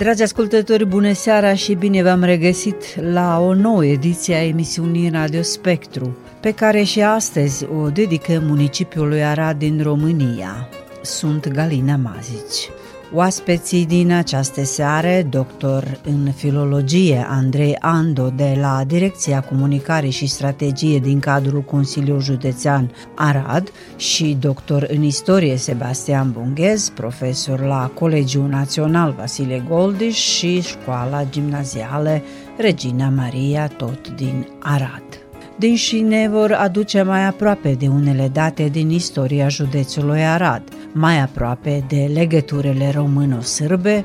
Dragi 0.00 0.22
ascultători, 0.22 0.86
bună 0.86 1.12
seara 1.12 1.54
și 1.54 1.74
bine 1.74 2.02
v-am 2.02 2.22
regăsit 2.22 3.00
la 3.00 3.40
o 3.40 3.54
nouă 3.54 3.84
ediție 3.84 4.34
a 4.34 4.44
emisiunii 4.44 5.10
Radio 5.10 5.42
Spectru, 5.42 6.16
pe 6.40 6.52
care 6.52 6.82
și 6.82 7.02
astăzi 7.02 7.64
o 7.64 7.88
dedică 7.88 8.42
municipiului 8.46 9.24
Arad 9.24 9.58
din 9.58 9.82
România. 9.82 10.68
Sunt 11.02 11.48
Galina 11.48 11.96
Mazici. 11.96 12.79
Oaspeții 13.14 13.86
din 13.86 14.12
această 14.12 14.64
seară, 14.64 15.22
doctor 15.28 16.00
în 16.04 16.32
filologie 16.32 17.26
Andrei 17.28 17.76
Ando 17.80 18.28
de 18.36 18.56
la 18.60 18.84
Direcția 18.86 19.40
Comunicare 19.40 20.08
și 20.08 20.26
Strategie 20.26 20.98
din 20.98 21.20
cadrul 21.20 21.62
Consiliului 21.62 22.22
Județean 22.22 22.90
Arad 23.14 23.72
și 23.96 24.36
doctor 24.40 24.86
în 24.90 25.02
istorie 25.02 25.56
Sebastian 25.56 26.32
Bunghez, 26.32 26.88
profesor 26.88 27.60
la 27.60 27.90
Colegiul 27.94 28.48
Național 28.48 29.14
Vasile 29.18 29.64
Goldiș 29.68 30.16
și 30.16 30.60
Școala 30.60 31.24
Gimnazială 31.24 32.22
Regina 32.56 33.08
Maria, 33.08 33.66
tot 33.66 34.08
din 34.08 34.48
Arad 34.60 35.19
și 35.68 36.00
ne 36.00 36.28
vor 36.28 36.52
aduce 36.52 37.02
mai 37.02 37.26
aproape 37.26 37.74
de 37.78 37.88
unele 37.88 38.30
date 38.32 38.68
din 38.68 38.90
istoria 38.90 39.48
județului 39.48 40.20
Arad, 40.20 40.62
mai 40.92 41.20
aproape 41.20 41.84
de 41.88 42.10
legăturile 42.14 42.90
româno-sârbe, 42.94 44.04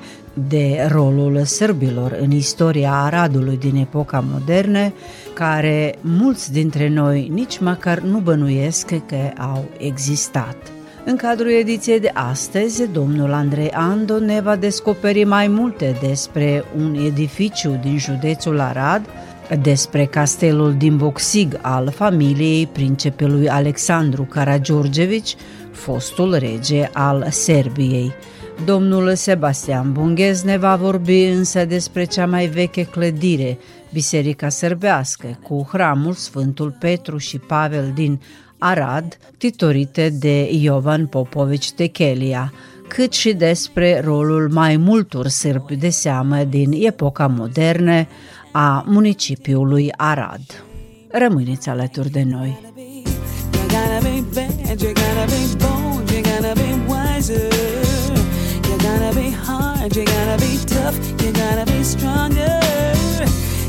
de 0.49 0.87
rolul 0.91 1.43
sârbilor 1.43 2.17
în 2.21 2.31
istoria 2.31 2.91
Aradului 2.91 3.57
din 3.57 3.75
epoca 3.75 4.23
modernă, 4.31 4.93
care 5.33 5.95
mulți 6.01 6.51
dintre 6.51 6.89
noi 6.89 7.29
nici 7.33 7.59
măcar 7.59 7.99
nu 7.99 8.17
bănuiesc 8.19 8.85
că 8.87 9.33
au 9.37 9.65
existat. 9.77 10.57
În 11.05 11.15
cadrul 11.15 11.51
ediției 11.51 11.99
de 11.99 12.11
astăzi, 12.13 12.91
domnul 12.91 13.33
Andrei 13.33 13.69
Ando 13.69 14.19
ne 14.19 14.41
va 14.41 14.55
descoperi 14.55 15.23
mai 15.23 15.47
multe 15.47 15.95
despre 16.01 16.63
un 16.77 16.95
edificiu 17.05 17.79
din 17.81 17.97
județul 17.97 18.59
Arad, 18.59 19.05
despre 19.61 20.05
castelul 20.05 20.73
din 20.77 20.97
Boxig 20.97 21.59
al 21.61 21.91
familiei 21.91 22.67
principelui 22.67 23.49
Alexandru 23.49 24.23
Karagiorgevici, 24.23 25.35
fostul 25.71 26.35
rege 26.35 26.89
al 26.93 27.27
Serbiei. 27.29 28.13
Domnul 28.65 29.15
Sebastian 29.15 29.91
Bunghez 29.91 30.41
ne 30.41 30.57
va 30.57 30.75
vorbi 30.75 31.23
însă 31.23 31.65
despre 31.65 32.03
cea 32.03 32.25
mai 32.25 32.47
veche 32.47 32.83
clădire, 32.83 33.57
Biserica 33.93 34.49
Sărbească, 34.49 35.39
cu 35.43 35.67
hramul 35.71 36.13
Sfântul 36.13 36.75
Petru 36.79 37.17
și 37.17 37.37
Pavel 37.37 37.91
din 37.95 38.21
Arad, 38.57 39.17
titorite 39.37 40.09
de 40.19 40.49
Iovan 40.51 41.07
Popovici 41.07 41.71
Techelia, 41.71 42.53
cât 42.87 43.13
și 43.13 43.33
despre 43.33 44.01
rolul 44.05 44.49
mai 44.51 44.77
multor 44.77 45.27
sârbi 45.27 45.75
de 45.75 45.89
seamă 45.89 46.43
din 46.43 46.71
epoca 46.85 47.27
modernă 47.27 48.07
a 48.57 48.83
municipiului 48.85 49.91
Arad. 49.97 50.63
Rămâneți 51.11 51.69
alături 51.69 52.09
de 52.09 52.23
noi! 52.23 52.73
You 59.95 60.03
gotta 60.03 60.37
be 60.37 60.57
tough, 60.73 60.97
you 61.23 61.31
gotta 61.31 61.63
be 61.65 61.83
stronger. 61.83 62.59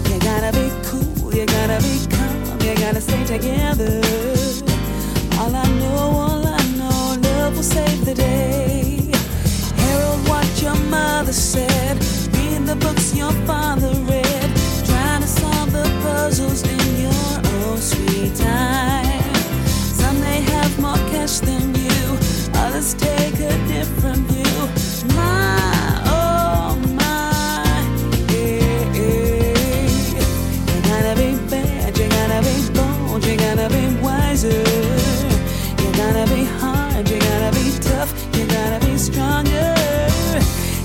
You 0.09 0.19
gotta 0.29 0.51
be 0.59 0.67
cool, 0.89 1.35
you 1.39 1.45
gotta 1.57 1.79
be 1.87 1.95
calm, 2.15 2.59
you 2.67 2.75
gotta 2.85 3.01
stay 3.01 3.23
together. 3.35 4.01
All 5.41 5.55
I 5.55 5.67
know, 5.81 6.01
all 6.25 6.47
I 6.47 6.63
know, 6.79 7.01
love 7.27 7.55
will 7.57 7.71
save 7.77 8.01
the 8.05 8.15
day. 8.15 9.11
Harold, 9.83 10.21
what 10.31 10.49
your 10.63 10.79
mother 10.95 11.35
said, 11.53 11.95
read 12.35 12.67
the 12.71 12.77
books 12.85 13.15
your 13.15 13.33
father 13.47 13.93
read 14.09 14.26
puzzles 16.07 16.63
in 16.63 16.85
your 17.05 17.33
own 17.55 17.79
sweet 17.79 18.35
time. 18.37 19.35
Some 20.01 20.21
may 20.21 20.41
have 20.53 20.73
more 20.81 21.03
cash 21.11 21.39
than 21.49 21.75
you, 21.75 22.03
others 22.55 22.95
take 22.95 23.39
a 23.53 23.55
different 23.75 24.23
view. 24.31 24.59
My, 25.17 25.59
oh 26.19 26.77
my, 27.01 27.73
yeah. 28.33 28.85
You 30.71 30.79
gotta 30.91 31.15
be 31.23 31.31
bad, 31.53 31.99
you 31.99 32.09
gotta 32.19 32.41
be 32.49 32.57
bold, 32.79 33.25
you 33.27 33.37
gotta 33.47 33.69
be 33.77 33.85
wiser. 34.07 34.63
You 35.81 35.89
gotta 36.03 36.25
be 36.35 36.43
hard, 36.61 37.05
you 37.11 37.19
gotta 37.31 37.51
be 37.59 37.67
tough, 37.89 38.11
you 38.37 38.45
gotta 38.57 38.79
be 38.87 38.95
stronger. 39.09 39.71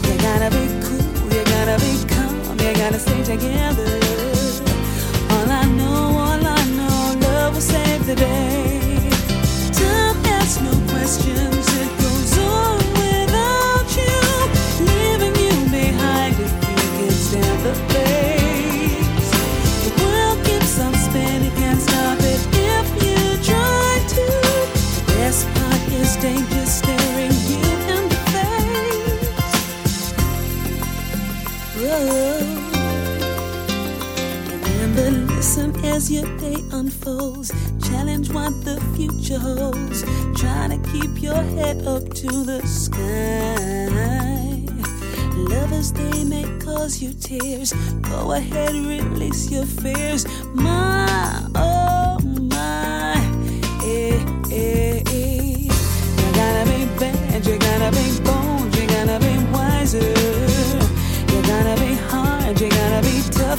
You 0.07 0.13
gotta 0.27 0.49
be 0.57 0.65
cool, 0.85 1.27
you 1.35 1.43
gotta 1.55 1.77
be 1.85 1.93
calm, 2.13 2.57
you 2.63 2.73
gotta 2.81 2.99
stay 2.99 3.23
together. 3.23 4.00
Remember, 34.81 35.09
listen 35.33 35.75
as 35.83 36.11
your 36.11 36.25
day 36.37 36.57
unfolds. 36.71 37.51
Challenge 37.89 38.29
what 38.31 38.53
the 38.63 38.79
future 38.95 39.39
holds. 39.39 40.03
Try 40.39 40.67
to 40.67 40.77
keep 40.91 41.23
your 41.23 41.41
head 41.41 41.87
up 41.87 42.13
to 42.13 42.27
the 42.45 42.61
sky. 42.67 43.87
Lovers, 45.35 45.91
they 45.91 46.23
may 46.23 46.45
cause 46.59 47.01
you 47.01 47.13
tears. 47.13 47.73
Go 48.01 48.33
ahead, 48.33 48.73
release 48.73 49.49
your 49.49 49.65
fears. 49.65 50.27
My, 50.53 51.47
oh 51.55 52.19
my. 52.23 53.15
Eh, 53.83 54.23
eh, 54.51 55.01
eh. 55.07 55.67
You 56.19 56.33
gotta 56.35 56.63
be 56.69 56.85
bad, 56.99 57.43
you 57.47 57.57
gotta 57.57 57.89
be 57.91 58.19
bold, 58.23 58.30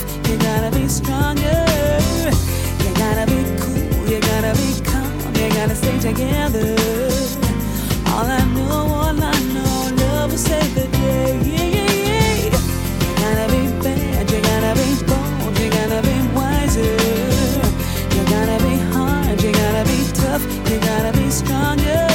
you 0.00 0.39
gotta 0.39 0.71
be 0.75 0.89
stronger. 0.89 1.67
You 2.83 2.91
gotta 2.94 3.27
be 3.27 3.44
cool, 3.61 4.09
you 4.09 4.21
gotta 4.21 4.55
be 4.56 4.81
calm, 4.89 5.35
you 5.35 5.49
gotta 5.53 5.75
stay 5.75 5.99
together. 5.99 6.77
All 8.09 8.25
I 8.25 8.43
know, 8.55 8.87
all 8.89 9.23
I 9.23 9.39
know, 9.53 9.93
love 10.00 10.31
will 10.31 10.39
save 10.39 10.75
the 10.75 10.89
day. 10.97 12.49
Gotta 13.21 13.47
be 13.53 13.69
bad, 13.85 14.31
you 14.31 14.41
gotta 14.41 14.73
be 14.81 14.89
bold, 15.05 15.59
you 15.59 15.69
gotta 15.69 16.00
be 16.09 16.17
wiser. 16.37 16.97
You 18.15 18.23
gotta 18.33 18.56
be 18.65 18.79
hard, 18.95 19.43
you 19.43 19.53
gotta 19.53 19.85
be 19.91 19.99
tough, 20.15 20.43
you 20.71 20.79
gotta 20.81 21.12
be 21.19 21.29
stronger. 21.29 22.09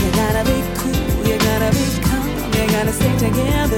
You 0.00 0.08
gotta 0.20 0.44
be 0.44 0.58
cool, 0.76 1.26
you 1.26 1.38
gotta 1.38 1.70
be 1.72 1.86
calm, 2.04 2.28
you 2.52 2.66
gotta 2.68 2.92
stay 2.92 3.16
together. 3.16 3.77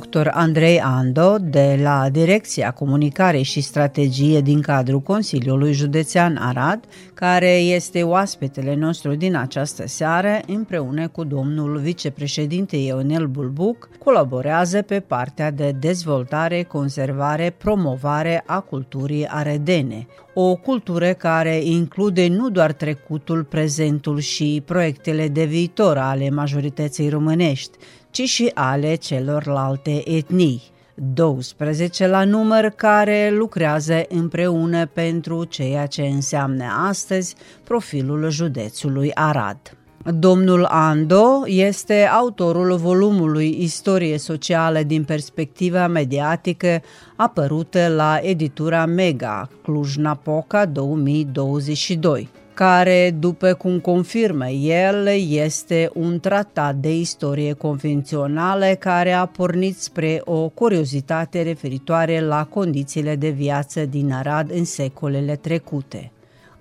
Dr. 0.00 0.28
Andrei 0.30 0.80
Ando, 0.80 1.36
de 1.40 1.78
la 1.82 2.08
Direcția 2.10 2.70
Comunicare 2.70 3.42
și 3.42 3.60
Strategie 3.60 4.40
din 4.40 4.60
cadrul 4.60 5.00
Consiliului 5.00 5.72
Județean 5.72 6.36
Arad, 6.36 6.84
care 7.14 7.50
este 7.50 8.02
oaspetele 8.02 8.74
nostru 8.74 9.14
din 9.14 9.36
această 9.36 9.86
seară, 9.86 10.40
împreună 10.46 11.08
cu 11.08 11.24
domnul 11.24 11.78
vicepreședinte 11.78 12.76
Ionel 12.76 13.26
Bulbuc, 13.26 13.88
colaborează 13.98 14.82
pe 14.82 15.00
partea 15.00 15.50
de 15.50 15.74
dezvoltare, 15.80 16.62
conservare, 16.62 17.54
promovare 17.58 18.42
a 18.46 18.60
culturii 18.60 19.26
aredene, 19.28 20.06
o 20.34 20.54
cultură 20.54 21.12
care 21.12 21.60
include 21.62 22.28
nu 22.28 22.50
doar 22.50 22.72
trecutul, 22.72 23.44
prezentul 23.44 24.18
și 24.18 24.62
proiectele 24.64 25.28
de 25.28 25.44
viitor 25.44 25.98
ale 25.98 26.30
majorității 26.30 27.08
românești, 27.08 27.78
ci 28.10 28.22
și 28.22 28.50
ale 28.54 28.94
celorlalte 28.94 30.10
etnii. 30.16 30.62
12 30.94 32.06
la 32.06 32.24
număr 32.24 32.72
care 32.76 33.30
lucrează 33.30 34.02
împreună 34.08 34.86
pentru 34.86 35.44
ceea 35.44 35.86
ce 35.86 36.02
înseamnă 36.02 36.64
astăzi 36.88 37.34
profilul 37.64 38.30
județului 38.30 39.10
Arad. 39.14 39.74
Domnul 40.04 40.64
Ando 40.64 41.42
este 41.46 42.08
autorul 42.12 42.76
volumului 42.76 43.56
Istorie 43.62 44.18
socială 44.18 44.82
din 44.82 45.04
perspectiva 45.04 45.86
mediatică 45.86 46.82
apărută 47.16 47.88
la 47.88 48.18
editura 48.22 48.86
Mega 48.86 49.48
Cluj-Napoca 49.62 50.66
2022 50.66 52.28
care, 52.54 53.16
după 53.18 53.52
cum 53.52 53.78
confirmă 53.78 54.48
el, 54.48 55.06
este 55.28 55.90
un 55.94 56.20
tratat 56.20 56.74
de 56.74 56.96
istorie 56.96 57.52
convențională 57.52 58.66
care 58.66 59.12
a 59.12 59.26
pornit 59.26 59.78
spre 59.78 60.20
o 60.24 60.48
curiozitate 60.48 61.42
referitoare 61.42 62.20
la 62.20 62.44
condițiile 62.44 63.16
de 63.16 63.28
viață 63.28 63.84
din 63.84 64.12
Arad 64.12 64.50
în 64.50 64.64
secolele 64.64 65.36
trecute. 65.36 66.12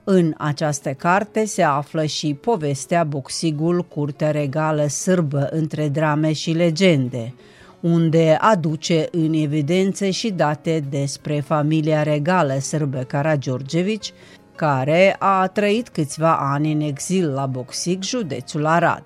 În 0.03 0.33
această 0.37 0.89
carte 0.89 1.45
se 1.45 1.63
află 1.63 2.05
și 2.05 2.33
povestea 2.33 3.03
Boxigul 3.03 3.83
Curtea 3.83 4.31
Regală 4.31 4.87
Sârbă 4.87 5.47
între 5.51 5.87
drame 5.87 6.33
și 6.33 6.51
legende, 6.51 7.33
unde 7.79 8.37
aduce 8.39 9.07
în 9.11 9.33
evidență 9.33 10.09
și 10.09 10.31
date 10.31 10.83
despre 10.89 11.39
familia 11.39 12.03
regală 12.03 12.59
sârbă 12.59 12.97
Karagiorgevici, 12.97 14.13
care 14.59 15.15
a 15.19 15.47
trăit 15.47 15.89
câțiva 15.89 16.37
ani 16.37 16.71
în 16.71 16.79
exil 16.79 17.33
la 17.33 17.45
Boxic, 17.45 18.03
județul 18.03 18.65
Arad. 18.65 19.03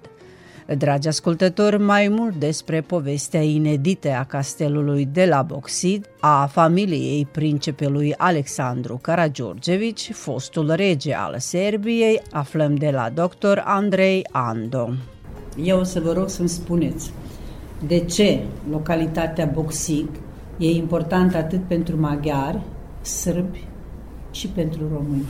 Dragi 0.77 1.07
ascultători, 1.07 1.79
mai 1.79 2.07
mult 2.07 2.35
despre 2.35 2.81
povestea 2.81 3.41
inedită 3.41 4.09
a 4.09 4.23
castelului 4.23 5.05
de 5.05 5.25
la 5.25 5.41
Boxid, 5.41 6.09
a 6.19 6.45
familiei 6.45 7.27
principelui 7.31 8.13
Alexandru 8.17 8.99
Karagiorgevici, 9.01 10.11
fostul 10.13 10.71
rege 10.71 11.13
al 11.13 11.35
Serbiei, 11.37 12.21
aflăm 12.31 12.75
de 12.75 12.89
la 12.89 13.09
dr. 13.09 13.57
Andrei 13.63 14.27
Ando. 14.31 14.89
Eu 15.63 15.79
o 15.79 15.83
să 15.83 15.99
vă 15.99 16.11
rog 16.11 16.29
să-mi 16.29 16.49
spuneți 16.49 17.11
de 17.87 17.99
ce 17.99 18.39
localitatea 18.69 19.45
Boxig 19.45 20.09
e 20.57 20.69
importantă 20.69 21.37
atât 21.37 21.67
pentru 21.67 21.99
maghiari, 21.99 22.61
sârbi 23.01 23.71
și 24.33 24.47
pentru 24.47 24.81
români. 24.93 25.25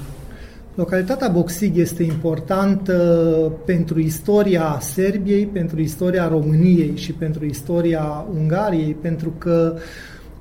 Localitatea 0.75 1.27
Boxig 1.27 1.77
este 1.77 2.03
importantă 2.03 3.51
pentru 3.65 3.99
istoria 3.99 4.77
Serbiei, 4.81 5.45
pentru 5.45 5.81
istoria 5.81 6.27
României 6.27 6.91
și 6.95 7.11
pentru 7.11 7.45
istoria 7.45 8.25
Ungariei, 8.33 8.95
pentru 9.01 9.33
că 9.37 9.75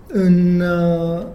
în 0.07 0.61
uh, 0.61 1.27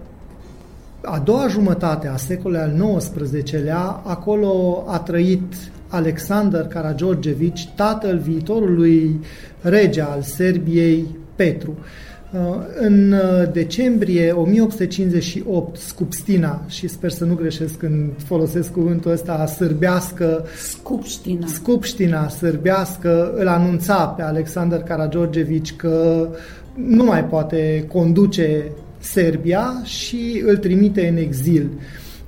a 1.02 1.20
doua 1.20 1.48
jumătate 1.48 2.08
a 2.08 2.16
secolului 2.16 2.62
al 2.62 2.98
XIX-lea, 2.98 4.02
acolo 4.06 4.84
a 4.88 5.00
trăit 5.00 5.54
Alexander 5.88 6.62
Karageorgevici, 6.62 7.70
tatăl 7.76 8.18
viitorului 8.18 9.20
rege 9.62 10.02
al 10.02 10.22
Serbiei, 10.22 11.06
Petru. 11.36 11.76
Uh, 11.80 12.07
în 12.80 13.12
uh, 13.12 13.52
decembrie 13.52 14.32
1858, 14.32 15.78
Scupstina, 15.78 16.62
și 16.68 16.88
sper 16.88 17.10
să 17.10 17.26
nu 17.26 17.36
greșesc 17.36 17.78
când 17.78 18.12
folosesc 18.26 18.72
cuvântul 18.72 19.12
ăsta, 19.12 19.46
sârbească, 19.46 20.46
Scupstina, 20.58 21.48
Scupstina 21.48 22.28
sârbească, 22.30 23.34
îl 23.36 23.48
anunța 23.48 24.06
pe 24.06 24.22
Alexander 24.22 24.80
Karageorgevici 24.80 25.76
că 25.76 26.28
nu 26.74 27.04
mai 27.04 27.24
poate 27.24 27.86
conduce 27.88 28.72
Serbia 29.00 29.82
și 29.84 30.44
îl 30.46 30.58
trimite 30.58 31.08
în 31.08 31.18
exil. 31.18 31.70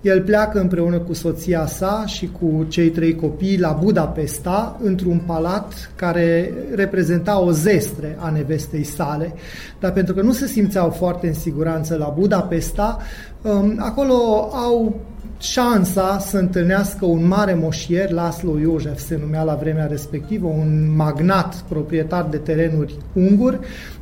El 0.01 0.21
pleacă 0.21 0.59
împreună 0.59 0.97
cu 0.97 1.13
soția 1.13 1.65
sa 1.65 2.03
și 2.05 2.29
cu 2.39 2.65
cei 2.67 2.89
trei 2.89 3.15
copii 3.15 3.59
la 3.59 3.79
Budapesta, 3.83 4.79
într-un 4.83 5.21
palat 5.25 5.91
care 5.95 6.53
reprezenta 6.75 7.39
o 7.39 7.51
zestre 7.51 8.17
a 8.19 8.29
nevestei 8.29 8.83
sale. 8.83 9.33
Dar 9.79 9.91
pentru 9.91 10.13
că 10.13 10.21
nu 10.21 10.31
se 10.31 10.47
simțeau 10.47 10.89
foarte 10.89 11.27
în 11.27 11.33
siguranță 11.33 11.95
la 11.95 12.13
Budapesta, 12.17 12.97
um, 13.41 13.75
acolo 13.79 14.13
au 14.53 14.95
șansa 15.39 16.19
să 16.19 16.37
întâlnească 16.37 17.05
un 17.05 17.27
mare 17.27 17.53
moșier, 17.53 18.11
Laszlo 18.11 18.59
Iosef 18.59 18.99
se 18.99 19.19
numea 19.21 19.43
la 19.43 19.55
vremea 19.55 19.85
respectivă, 19.85 20.47
un 20.47 20.95
magnat 20.95 21.63
proprietar 21.67 22.27
de 22.29 22.37
terenuri 22.37 22.95
ungur, 23.13 23.59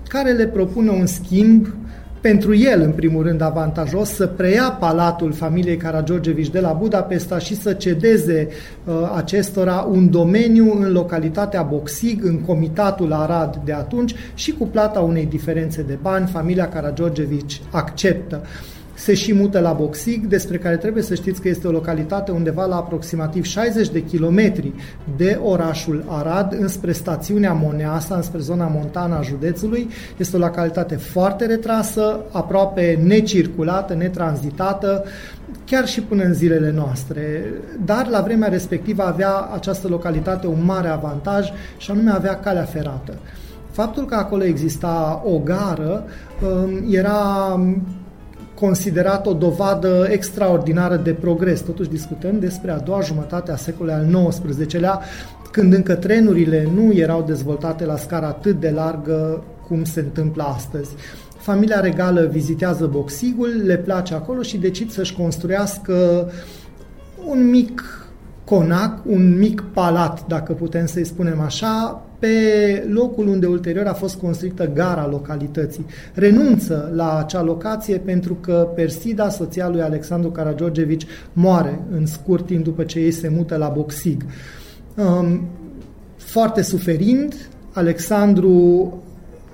care 0.07 0.31
le 0.31 0.47
propune 0.47 0.89
un 0.89 1.05
schimb 1.05 1.67
pentru 2.27 2.55
el, 2.55 2.81
în 2.81 2.91
primul 2.91 3.23
rând, 3.23 3.41
avantajos 3.41 4.09
să 4.09 4.27
preia 4.27 4.77
palatul 4.79 5.33
familiei 5.33 5.77
Karageorgevici 5.77 6.49
de 6.49 6.59
la 6.59 6.71
Budapesta 6.71 7.39
și 7.39 7.55
să 7.55 7.73
cedeze 7.73 8.47
uh, 8.85 8.93
acestora 9.15 9.87
un 9.91 10.09
domeniu 10.09 10.79
în 10.79 10.91
localitatea 10.91 11.61
Boxig, 11.61 12.25
în 12.25 12.39
comitatul 12.39 13.13
Arad 13.13 13.61
de 13.65 13.73
atunci 13.73 14.15
și 14.33 14.51
cu 14.51 14.67
plata 14.67 14.99
unei 14.99 15.25
diferențe 15.25 15.81
de 15.81 15.97
bani, 16.01 16.27
familia 16.27 16.69
Karageorgevici 16.69 17.61
acceptă 17.71 18.41
se 18.97 19.13
și 19.13 19.33
mută 19.33 19.59
la 19.59 19.71
Boxig, 19.71 20.25
despre 20.25 20.57
care 20.57 20.77
trebuie 20.77 21.03
să 21.03 21.15
știți 21.15 21.41
că 21.41 21.47
este 21.47 21.67
o 21.67 21.71
localitate 21.71 22.31
undeva 22.31 22.65
la 22.65 22.75
aproximativ 22.75 23.43
60 23.43 23.89
de 23.89 24.03
kilometri 24.03 24.73
de 25.17 25.39
orașul 25.43 26.03
Arad, 26.07 26.55
înspre 26.59 26.91
stațiunea 26.91 27.53
Moneasa, 27.53 28.15
înspre 28.15 28.39
zona 28.39 28.67
montană 28.67 29.15
a 29.15 29.21
județului. 29.21 29.89
Este 30.17 30.35
o 30.35 30.39
localitate 30.39 30.95
foarte 30.95 31.45
retrasă, 31.45 32.19
aproape 32.31 32.99
necirculată, 33.03 33.93
netranzitată, 33.93 35.03
chiar 35.65 35.87
și 35.87 36.01
până 36.01 36.23
în 36.23 36.33
zilele 36.33 36.71
noastre. 36.71 37.53
Dar 37.85 38.07
la 38.07 38.21
vremea 38.21 38.47
respectivă 38.47 39.03
avea 39.03 39.49
această 39.53 39.87
localitate 39.87 40.47
un 40.47 40.65
mare 40.65 40.87
avantaj 40.87 41.49
și 41.77 41.91
anume 41.91 42.11
avea 42.11 42.39
calea 42.39 42.63
ferată. 42.63 43.13
Faptul 43.71 44.05
că 44.05 44.15
acolo 44.15 44.43
exista 44.43 45.21
o 45.25 45.37
gară 45.39 46.03
um, 46.41 46.69
era 46.89 47.59
considerat 48.59 49.25
o 49.25 49.33
dovadă 49.33 50.07
extraordinară 50.09 50.95
de 50.95 51.13
progres. 51.13 51.61
Totuși 51.61 51.89
discutăm 51.89 52.39
despre 52.39 52.71
a 52.71 52.79
doua 52.79 53.01
jumătate 53.01 53.51
a 53.51 53.55
secolului 53.55 53.93
al 54.13 54.27
XIX-lea, 54.29 54.99
când 55.51 55.73
încă 55.73 55.95
trenurile 55.95 56.69
nu 56.75 56.93
erau 56.93 57.21
dezvoltate 57.21 57.85
la 57.85 57.97
scară 57.97 58.25
atât 58.25 58.59
de 58.59 58.69
largă 58.69 59.43
cum 59.67 59.83
se 59.83 59.99
întâmplă 59.99 60.43
astăzi. 60.43 60.89
Familia 61.37 61.79
regală 61.79 62.25
vizitează 62.25 62.85
Boxigul, 62.85 63.61
le 63.65 63.77
place 63.77 64.13
acolo 64.13 64.41
și 64.41 64.57
decid 64.57 64.91
să-și 64.91 65.15
construiască 65.15 66.27
un 67.27 67.49
mic 67.49 67.81
conac, 68.43 68.99
un 69.05 69.37
mic 69.37 69.61
palat, 69.61 70.27
dacă 70.27 70.53
putem 70.53 70.85
să-i 70.85 71.05
spunem 71.05 71.39
așa, 71.39 72.01
pe 72.19 72.87
locul 72.89 73.27
unde 73.27 73.45
ulterior 73.45 73.85
a 73.85 73.93
fost 73.93 74.15
construită 74.15 74.71
gara 74.73 75.07
localității. 75.07 75.85
Renunță 76.13 76.91
la 76.95 77.17
acea 77.17 77.41
locație 77.41 77.97
pentru 77.97 78.33
că 78.33 78.67
Persida, 78.75 79.29
soția 79.29 79.69
lui 79.69 79.81
Alexandru 79.81 80.29
Karageorgevici, 80.29 81.05
moare 81.33 81.81
în 81.91 82.05
scurt 82.05 82.45
timp 82.45 82.63
după 82.63 82.83
ce 82.83 82.99
ei 82.99 83.11
se 83.11 83.29
mută 83.35 83.55
la 83.55 83.67
Boxig. 83.67 84.25
Um, 84.95 85.47
foarte 86.17 86.61
suferind, 86.61 87.49
Alexandru 87.71 89.03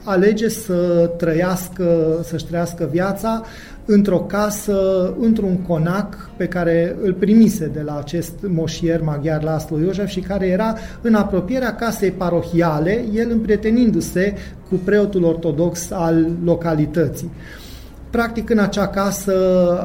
alege 0.04 0.50
să 0.50 1.10
trăiască, 1.18 2.20
să-și 2.24 2.46
trăiască 2.46 2.90
viața 2.92 3.42
într-o 3.86 4.20
casă, 4.20 5.14
într-un 5.20 5.58
conac 5.58 6.30
pe 6.38 6.46
care 6.46 6.96
îl 7.02 7.14
primise 7.14 7.68
de 7.74 7.82
la 7.82 7.98
acest 7.98 8.34
moșier 8.48 9.02
maghiar 9.02 9.44
Laszlo 9.44 9.78
Iosef 9.80 10.08
și 10.08 10.20
care 10.20 10.48
era 10.48 10.76
în 11.02 11.14
apropierea 11.14 11.76
casei 11.76 12.12
parohiale, 12.12 13.06
el 13.14 13.32
împrietenindu-se 13.32 14.34
cu 14.70 14.76
preotul 14.84 15.24
ortodox 15.24 15.92
al 15.92 16.28
localității. 16.44 17.32
Practic 18.14 18.50
în 18.50 18.60
acea 18.60 18.88
casă 18.88 19.34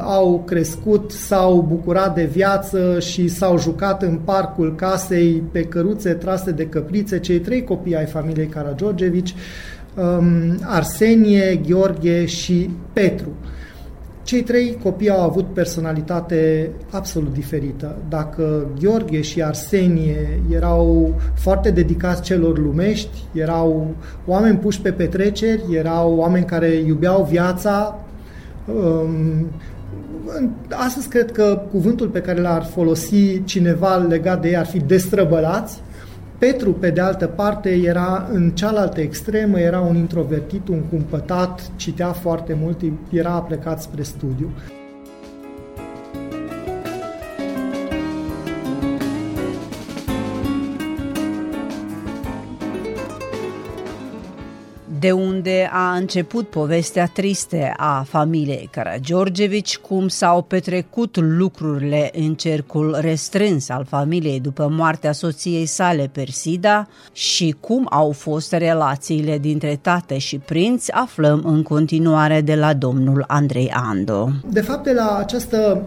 au 0.03 0.43
crescut, 0.45 1.11
s-au 1.11 1.65
bucurat 1.67 2.15
de 2.15 2.23
viață 2.23 2.99
și 2.99 3.27
s-au 3.27 3.59
jucat 3.59 4.01
în 4.01 4.19
parcul 4.23 4.75
casei 4.75 5.43
pe 5.51 5.63
căruțe 5.63 6.13
trase 6.13 6.51
de 6.51 6.65
căprițe 6.65 7.19
cei 7.19 7.39
trei 7.39 7.63
copii 7.63 7.95
ai 7.95 8.05
familiei 8.05 8.47
Karageorgevici, 8.47 9.29
um, 9.29 9.37
Arsenie, 10.63 11.61
Gheorghe 11.67 12.25
și 12.25 12.69
Petru. 12.93 13.29
Cei 14.23 14.43
trei 14.43 14.77
copii 14.83 15.09
au 15.09 15.21
avut 15.21 15.53
personalitate 15.53 16.69
absolut 16.89 17.33
diferită. 17.33 17.95
Dacă 18.09 18.67
Gheorghe 18.81 19.21
și 19.21 19.41
Arsenie 19.41 20.39
erau 20.51 21.13
foarte 21.35 21.71
dedicați 21.71 22.21
celor 22.21 22.57
lumești, 22.57 23.17
erau 23.33 23.95
oameni 24.25 24.57
puși 24.57 24.81
pe 24.81 24.91
petreceri, 24.91 25.63
erau 25.71 26.15
oameni 26.15 26.45
care 26.45 26.67
iubeau 26.67 27.27
viața, 27.29 27.99
um, 28.65 29.47
astăzi 30.69 31.07
cred 31.07 31.31
că 31.31 31.61
cuvântul 31.71 32.07
pe 32.07 32.21
care 32.21 32.41
l-ar 32.41 32.63
folosi 32.63 33.43
cineva 33.43 33.95
legat 33.95 34.41
de 34.41 34.47
ei 34.47 34.57
ar 34.57 34.65
fi 34.65 34.79
destrăbălați, 34.79 35.81
Petru, 36.39 36.73
pe 36.73 36.89
de 36.89 37.01
altă 37.01 37.27
parte, 37.27 37.69
era 37.69 38.27
în 38.31 38.51
cealaltă 38.51 39.01
extremă, 39.01 39.59
era 39.59 39.79
un 39.79 39.95
introvertit, 39.95 40.67
un 40.67 40.81
cumpătat, 40.81 41.71
citea 41.75 42.11
foarte 42.11 42.57
mult, 42.61 42.81
era 43.09 43.31
plecat 43.31 43.81
spre 43.81 44.03
studiu. 44.03 44.49
De 54.99 55.11
unde 55.11 55.69
a 55.71 55.95
început 55.95 56.49
povestea 56.49 57.05
triste 57.13 57.73
a 57.77 58.05
familiei 58.07 58.69
Karageorgevici, 58.71 59.77
cum 59.77 60.07
s-au 60.07 60.41
petrecut 60.41 61.17
lucrurile 61.19 62.09
în 62.13 62.33
cercul 62.33 62.97
restrâns 62.99 63.69
al 63.69 63.85
familiei 63.85 64.39
după 64.39 64.67
moartea 64.71 65.11
soției 65.11 65.65
sale 65.65 66.09
Persida 66.11 66.87
și 67.11 67.55
cum 67.59 67.87
au 67.89 68.11
fost 68.11 68.51
relațiile 68.51 69.37
dintre 69.37 69.79
tate 69.81 70.17
și 70.17 70.37
prinț, 70.37 70.85
aflăm 70.91 71.41
în 71.45 71.63
continuare 71.63 72.41
de 72.41 72.55
la 72.55 72.73
domnul 72.73 73.23
Andrei 73.27 73.71
Ando. 73.73 74.29
De 74.51 74.61
fapt, 74.61 74.83
de 74.83 74.93
la 74.93 75.17
această 75.17 75.83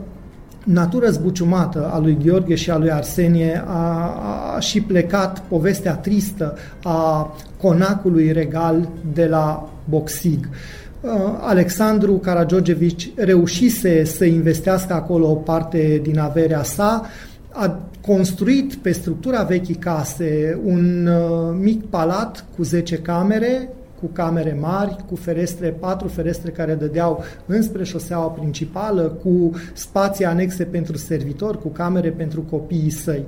natură 0.64 1.10
zbuciumată 1.10 1.90
a 1.92 1.98
lui 1.98 2.18
Gheorghe 2.24 2.54
și 2.54 2.70
a 2.70 2.76
lui 2.76 2.90
Arsenie 2.90 3.64
a, 3.66 4.14
a 4.54 4.60
și 4.60 4.80
plecat 4.80 5.42
povestea 5.48 5.94
tristă 5.94 6.56
a 6.82 7.34
conacului 7.60 8.32
regal 8.32 8.88
de 9.14 9.26
la 9.26 9.70
Boxig. 9.88 10.48
Uh, 11.00 11.10
Alexandru 11.40 12.12
Karageorgevici 12.12 13.10
reușise 13.16 14.04
să 14.04 14.24
investească 14.24 14.92
acolo 14.92 15.30
o 15.30 15.34
parte 15.34 16.00
din 16.02 16.18
averea 16.18 16.62
sa, 16.62 17.06
a 17.48 17.80
construit 18.00 18.74
pe 18.74 18.92
structura 18.92 19.42
vechii 19.42 19.74
case 19.74 20.60
un 20.64 21.06
uh, 21.06 21.56
mic 21.60 21.84
palat 21.84 22.44
cu 22.56 22.62
10 22.62 22.96
camere, 22.96 23.68
cu 24.02 24.08
camere 24.12 24.56
mari, 24.60 24.96
cu 25.08 25.16
ferestre, 25.16 25.68
patru 25.68 26.08
ferestre 26.08 26.50
care 26.50 26.74
dădeau 26.74 27.24
înspre 27.46 27.84
șoseaua 27.84 28.26
principală, 28.26 29.02
cu 29.02 29.50
spații 29.72 30.24
anexe 30.24 30.64
pentru 30.64 30.96
servitori, 30.96 31.60
cu 31.60 31.68
camere 31.68 32.10
pentru 32.10 32.40
copiii 32.40 32.90
săi. 32.90 33.24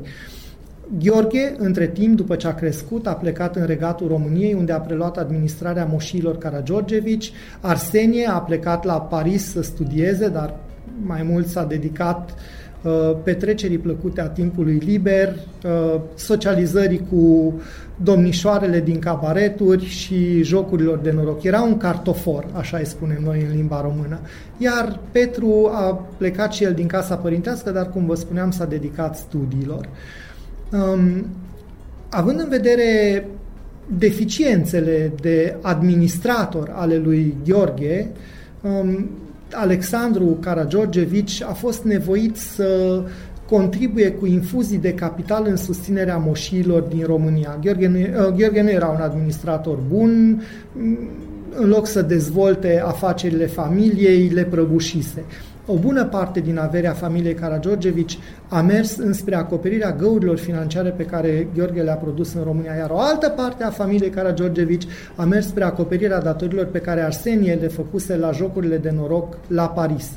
Gheorghe, 0.98 1.54
între 1.58 1.86
timp, 1.86 2.16
după 2.16 2.36
ce 2.36 2.46
a 2.46 2.54
crescut, 2.54 3.06
a 3.06 3.12
plecat 3.12 3.56
în 3.56 3.66
regatul 3.66 4.08
României, 4.08 4.54
unde 4.54 4.72
a 4.72 4.80
preluat 4.80 5.18
administrarea 5.18 5.84
moșiilor 5.84 6.38
Karageorgevici. 6.38 7.32
Arsenie 7.60 8.26
a 8.28 8.38
plecat 8.38 8.84
la 8.84 9.00
Paris 9.00 9.50
să 9.50 9.62
studieze, 9.62 10.28
dar 10.28 10.54
mai 11.02 11.22
mult 11.22 11.46
s-a 11.46 11.64
dedicat 11.64 12.30
uh, 12.30 12.36
Uh, 12.36 12.63
petrecerii 13.22 13.78
plăcute 13.78 14.20
a 14.20 14.28
timpului 14.28 14.82
liber, 14.84 15.28
uh, 15.64 16.00
socializării 16.14 17.06
cu 17.10 17.54
domnișoarele 18.02 18.80
din 18.80 18.98
cabareturi 18.98 19.84
și 19.84 20.42
jocurilor 20.42 20.98
de 20.98 21.10
noroc. 21.10 21.42
Era 21.42 21.62
un 21.62 21.76
cartofor, 21.76 22.46
așa 22.52 22.76
îi 22.76 22.86
spunem 22.86 23.22
noi 23.24 23.46
în 23.48 23.56
limba 23.56 23.80
română. 23.80 24.20
Iar 24.58 25.00
Petru 25.10 25.70
a 25.72 26.08
plecat 26.16 26.52
și 26.52 26.64
el 26.64 26.72
din 26.72 26.86
casa 26.86 27.16
părintească, 27.16 27.70
dar, 27.70 27.90
cum 27.90 28.06
vă 28.06 28.14
spuneam, 28.14 28.50
s-a 28.50 28.64
dedicat 28.64 29.16
studiilor. 29.16 29.88
Um, 30.72 31.26
având 32.08 32.40
în 32.40 32.48
vedere 32.48 33.24
deficiențele 33.98 35.12
de 35.20 35.56
administrator 35.62 36.72
ale 36.74 36.96
lui 36.96 37.36
Gheorghe, 37.44 38.10
um, 38.62 39.10
Alexandru 39.54 40.38
Karageorgevici 40.40 41.42
a 41.42 41.52
fost 41.52 41.84
nevoit 41.84 42.36
să 42.36 43.00
contribuie 43.48 44.10
cu 44.10 44.26
infuzii 44.26 44.78
de 44.78 44.94
capital 44.94 45.46
în 45.48 45.56
susținerea 45.56 46.16
moșiilor 46.16 46.82
din 46.82 47.04
România. 47.04 47.58
Gheorghe 47.62 47.86
nu, 47.86 47.98
uh, 47.98 48.34
Gheorghe 48.36 48.62
nu 48.62 48.70
era 48.70 48.86
un 48.86 49.00
administrator 49.00 49.78
bun, 49.88 50.42
în 51.56 51.68
loc 51.68 51.86
să 51.86 52.02
dezvolte 52.02 52.82
afacerile 52.84 53.46
familiei, 53.46 54.28
le 54.28 54.44
prăbușise. 54.44 55.24
O 55.66 55.74
bună 55.74 56.04
parte 56.04 56.40
din 56.40 56.58
averea 56.58 56.92
familiei 56.92 57.34
Karageorgevici 57.34 58.18
a 58.48 58.60
mers 58.60 58.96
înspre 58.96 59.34
acoperirea 59.34 59.92
găurilor 59.92 60.38
financiare 60.38 60.90
pe 60.90 61.04
care 61.04 61.48
Gheorghe 61.56 61.82
le-a 61.82 61.94
produs 61.94 62.34
în 62.34 62.42
România, 62.42 62.74
iar 62.74 62.90
o 62.90 62.98
altă 62.98 63.28
parte 63.28 63.64
a 63.64 63.70
familiei 63.70 64.10
Karageorgevici 64.10 64.86
a 65.16 65.24
mers 65.24 65.46
spre 65.46 65.64
acoperirea 65.64 66.20
datorilor 66.20 66.64
pe 66.66 66.78
care 66.78 67.00
Arsenie 67.00 67.54
le 67.54 67.68
făcuse 67.68 68.16
la 68.16 68.30
jocurile 68.30 68.76
de 68.76 68.90
noroc 68.96 69.36
la 69.46 69.68
Paris. 69.68 70.10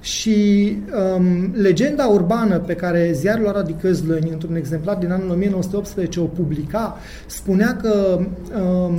Și 0.00 0.76
um, 1.16 1.52
legenda 1.54 2.06
urbană 2.06 2.58
pe 2.58 2.74
care 2.74 3.10
ziarul 3.14 3.48
Aradi 3.48 3.72
Căzlăni, 3.72 4.30
într-un 4.30 4.56
exemplar 4.56 4.96
din 4.96 5.10
anul 5.10 5.30
1918, 5.30 6.20
o 6.20 6.24
publica, 6.24 6.98
spunea 7.26 7.76
că 7.76 8.18
um, 8.60 8.94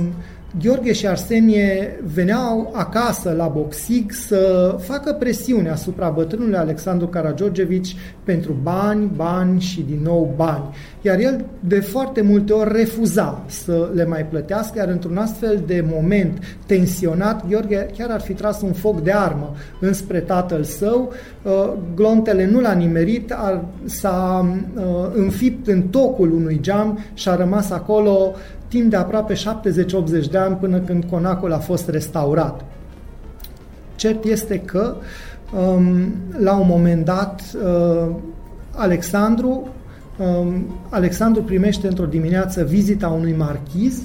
Gheorghe 0.62 0.92
și 0.92 1.06
Arsenie 1.06 2.00
veneau 2.14 2.72
acasă 2.74 3.34
la 3.36 3.46
Boxig 3.46 4.12
să 4.12 4.74
facă 4.80 5.12
presiune 5.12 5.70
asupra 5.70 6.08
bătrânului 6.08 6.56
Alexandru 6.56 7.06
Karageorgevici 7.06 7.96
pentru 8.24 8.56
bani, 8.62 9.10
bani 9.16 9.60
și 9.60 9.80
din 9.80 10.00
nou 10.02 10.32
bani. 10.36 10.64
Iar 11.06 11.18
el 11.18 11.44
de 11.60 11.80
foarte 11.80 12.20
multe 12.20 12.52
ori 12.52 12.72
refuza 12.72 13.42
să 13.46 13.90
le 13.94 14.04
mai 14.04 14.26
plătească, 14.26 14.78
iar 14.78 14.88
într-un 14.88 15.16
astfel 15.16 15.62
de 15.66 15.84
moment 15.92 16.38
tensionat, 16.66 17.48
Gheorghe 17.48 17.90
chiar 17.96 18.10
ar 18.10 18.20
fi 18.20 18.32
tras 18.32 18.60
un 18.60 18.72
foc 18.72 19.02
de 19.02 19.12
armă 19.12 19.54
înspre 19.80 20.20
tatăl 20.20 20.62
său, 20.62 21.12
uh, 21.42 21.72
glontele 21.94 22.46
nu 22.46 22.60
l-a 22.60 22.72
nimerit, 22.72 23.32
ar, 23.32 23.64
s-a 23.84 24.46
uh, 24.76 24.82
înfipt 25.14 25.66
în 25.66 25.82
tocul 25.82 26.32
unui 26.32 26.58
geam 26.60 26.98
și 27.14 27.28
a 27.28 27.36
rămas 27.36 27.70
acolo 27.70 28.34
timp 28.68 28.90
de 28.90 28.96
aproape 28.96 29.34
70-80 29.34 29.36
de 30.30 30.38
ani 30.38 30.56
până 30.56 30.78
când 30.78 31.04
conacul 31.04 31.52
a 31.52 31.58
fost 31.58 31.88
restaurat. 31.88 32.64
Cert 33.94 34.24
este 34.24 34.58
că 34.58 34.96
um, 35.58 36.14
la 36.38 36.56
un 36.56 36.66
moment 36.68 37.04
dat 37.04 37.42
uh, 37.64 38.14
Alexandru 38.70 39.48
um, 39.48 39.70
Alexandru 40.88 41.42
primește 41.42 41.86
într-o 41.86 42.04
dimineață 42.04 42.64
vizita 42.64 43.08
unui 43.08 43.34
marchiz 43.38 44.02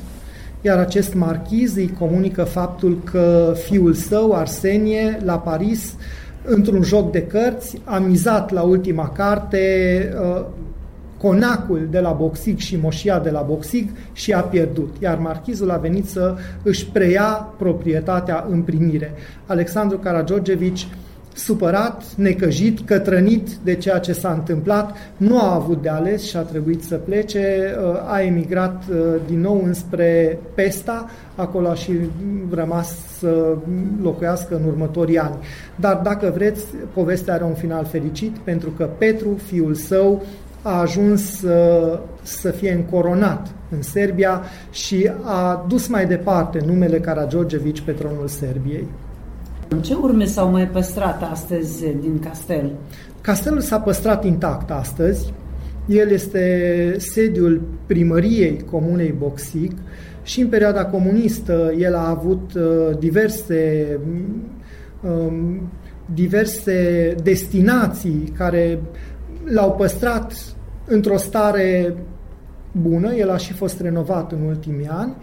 iar 0.62 0.78
acest 0.78 1.14
marchiz 1.14 1.76
îi 1.76 1.96
comunică 2.00 2.44
faptul 2.44 3.02
că 3.04 3.54
fiul 3.56 3.94
său, 3.94 4.32
Arsenie, 4.32 5.20
la 5.24 5.40
Paris, 5.40 5.96
într-un 6.44 6.82
joc 6.82 7.12
de 7.12 7.22
cărți, 7.22 7.82
a 7.84 7.98
mizat 7.98 8.52
la 8.52 8.62
ultima 8.62 9.10
carte 9.10 9.60
uh, 10.22 10.46
conacul 11.18 11.88
de 11.92 12.00
la 12.00 12.12
Boxig 12.12 12.58
și 12.58 12.78
moșia 12.82 13.20
de 13.20 13.30
la 13.30 13.42
Boxig 13.42 13.90
și 14.14 14.34
a 14.34 14.40
pierdut, 14.40 14.96
iar 15.00 15.18
marchizul 15.18 15.72
a 15.72 15.78
venit 15.78 16.10
să 16.10 16.36
își 16.64 16.86
preia 16.86 17.54
proprietatea 17.58 18.46
în 18.50 18.62
primire. 18.62 19.14
Alexandru 19.46 19.98
Karageorgevici 19.98 20.88
supărat, 21.40 22.04
necăjit, 22.16 22.80
cătrănit 22.80 23.50
de 23.64 23.76
ceea 23.76 24.00
ce 24.00 24.14
s-a 24.14 24.32
întâmplat, 24.32 24.96
nu 25.18 25.40
a 25.40 25.56
avut 25.56 25.82
de 25.82 25.90
ales 25.90 26.24
și 26.24 26.38
a 26.38 26.42
trebuit 26.42 26.84
să 26.84 26.96
plece, 26.96 27.76
a 28.08 28.22
emigrat 28.22 28.84
uh, 28.90 28.98
din 29.28 29.40
nou 29.42 29.64
înspre 29.64 30.40
Pesta, 30.54 31.10
acolo 31.36 31.68
a 31.68 31.74
și 31.74 31.92
rămas 32.52 32.96
să 33.20 33.56
locuiască 34.02 34.56
în 34.56 34.64
următorii 34.64 35.18
ani. 35.18 35.36
Dar 35.76 36.02
dacă 36.04 36.32
vreți, 36.36 36.66
povestea 36.94 37.34
are 37.34 37.44
un 37.44 37.54
final 37.54 37.86
fericit, 37.86 38.38
pentru 38.38 38.70
că 38.70 38.90
Petru, 38.98 39.40
fiul 39.46 39.74
său, 39.74 40.24
a 40.62 40.80
ajuns 40.80 41.40
să, 41.40 42.00
să 42.22 42.52
fie 42.52 42.74
încoronat 42.74 43.48
în 43.76 43.82
Serbia 43.82 44.42
și 44.72 45.12
a 45.24 45.66
dus 45.68 45.88
mai 45.88 46.06
departe 46.06 46.60
numele 46.66 47.00
Karageorgevici 47.00 47.82
pe 47.82 47.92
tronul 47.92 48.28
Serbiei. 48.28 48.88
Ce 49.82 49.94
urme 49.94 50.26
s-au 50.26 50.50
mai 50.52 50.68
păstrat 50.68 51.24
astăzi 51.32 51.86
din 52.00 52.20
castel? 52.20 52.72
Castelul 53.22 53.60
s-a 53.60 53.80
păstrat 53.80 54.26
intact 54.26 54.72
astăzi. 54.72 55.34
El 55.88 56.12
este 56.12 56.96
sediul 56.98 57.62
primăriei 57.86 58.64
comunei 58.72 59.16
Boxic 59.18 59.72
și 60.24 60.42
în 60.42 60.48
perioada 60.48 60.86
comunistă 60.86 61.74
el 61.78 61.96
a 61.96 62.10
avut 62.10 62.54
uh, 62.54 62.98
diverse 63.00 63.88
um, 65.02 65.70
diverse 66.14 67.16
destinații 67.24 68.34
care 68.38 68.80
l-au 69.44 69.72
păstrat 69.72 70.34
într-o 70.86 71.18
stare 71.18 71.96
bună, 72.72 73.14
el 73.14 73.30
a 73.30 73.38
și 73.38 73.54
fost 73.54 73.82
renovat 73.82 74.32
în 74.32 74.42
ultimii 74.42 74.88
ani. 74.88 75.16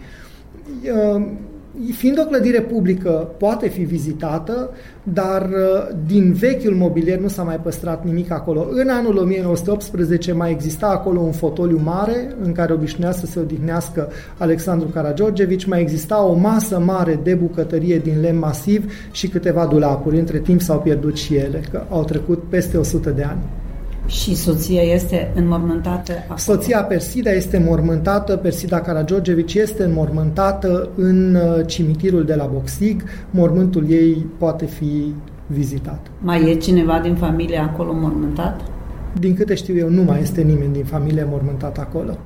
Fiind 1.91 2.19
o 2.19 2.25
clădire 2.25 2.61
publică, 2.61 3.09
poate 3.37 3.67
fi 3.67 3.81
vizitată, 3.81 4.69
dar 5.03 5.49
din 6.05 6.33
vechiul 6.33 6.75
mobilier 6.75 7.19
nu 7.19 7.27
s-a 7.27 7.43
mai 7.43 7.55
păstrat 7.55 8.05
nimic 8.05 8.31
acolo. 8.31 8.67
În 8.71 8.89
anul 8.89 9.17
1918 9.17 10.31
mai 10.31 10.51
exista 10.51 10.87
acolo 10.87 11.19
un 11.19 11.31
fotoliu 11.31 11.81
mare 11.83 12.35
în 12.43 12.51
care 12.51 12.73
obișnuia 12.73 13.11
să 13.11 13.25
se 13.25 13.39
odihnească 13.39 14.09
Alexandru 14.37 14.87
Karageorgevici, 14.87 15.65
mai 15.65 15.81
exista 15.81 16.23
o 16.23 16.33
masă 16.33 16.79
mare 16.79 17.19
de 17.23 17.33
bucătărie 17.33 17.97
din 17.97 18.19
lemn 18.21 18.39
masiv 18.39 18.91
și 19.11 19.27
câteva 19.27 19.65
dulapuri. 19.65 20.19
Între 20.19 20.37
timp 20.39 20.61
s-au 20.61 20.79
pierdut 20.79 21.15
și 21.15 21.35
ele, 21.35 21.61
că 21.71 21.83
au 21.89 22.03
trecut 22.03 22.43
peste 22.49 22.77
100 22.77 23.09
de 23.09 23.23
ani. 23.23 23.43
Și 24.07 24.35
soția 24.35 24.81
este 24.81 25.31
înmormântată 25.35 26.11
acolo. 26.11 26.37
Soția 26.37 26.83
Persida 26.83 27.31
este 27.31 27.63
mormântată, 27.67 28.35
Persida 28.35 28.81
Karageorgevici 28.81 29.53
este 29.53 29.83
înmormântată 29.83 30.89
în 30.95 31.35
uh, 31.35 31.65
cimitirul 31.65 32.25
de 32.25 32.35
la 32.35 32.45
Boxig. 32.45 33.03
Mormântul 33.31 33.89
ei 33.89 34.25
poate 34.37 34.65
fi 34.65 35.13
vizitat. 35.47 36.07
Mai 36.21 36.49
e 36.49 36.55
cineva 36.55 36.99
din 36.99 37.15
familie 37.15 37.57
acolo 37.57 37.93
mormântat? 37.93 38.61
Din 39.19 39.35
câte 39.35 39.55
știu 39.55 39.77
eu, 39.77 39.89
nu 39.89 40.03
mai 40.03 40.21
este 40.21 40.41
nimeni 40.41 40.73
din 40.73 40.85
familie 40.85 41.27
mormântat 41.29 41.77
acolo. 41.77 42.17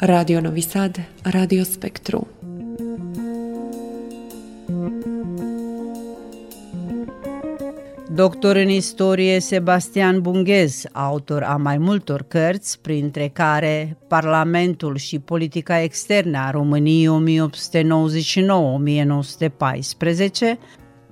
Radio 0.00 0.40
Novi 0.40 0.60
Sad, 0.60 1.08
Radio 1.22 1.62
Spectru. 1.62 2.26
Doctor 8.14 8.56
în 8.56 8.68
istorie 8.68 9.40
Sebastian 9.40 10.20
Bunghez, 10.20 10.84
autor 10.92 11.42
a 11.42 11.56
mai 11.56 11.78
multor 11.78 12.24
cărți, 12.28 12.80
printre 12.80 13.28
care 13.28 13.96
Parlamentul 14.08 14.96
și 14.96 15.18
politica 15.18 15.80
externă 15.80 16.38
a 16.38 16.50
României 16.50 17.08
1899-1914, 20.54 20.58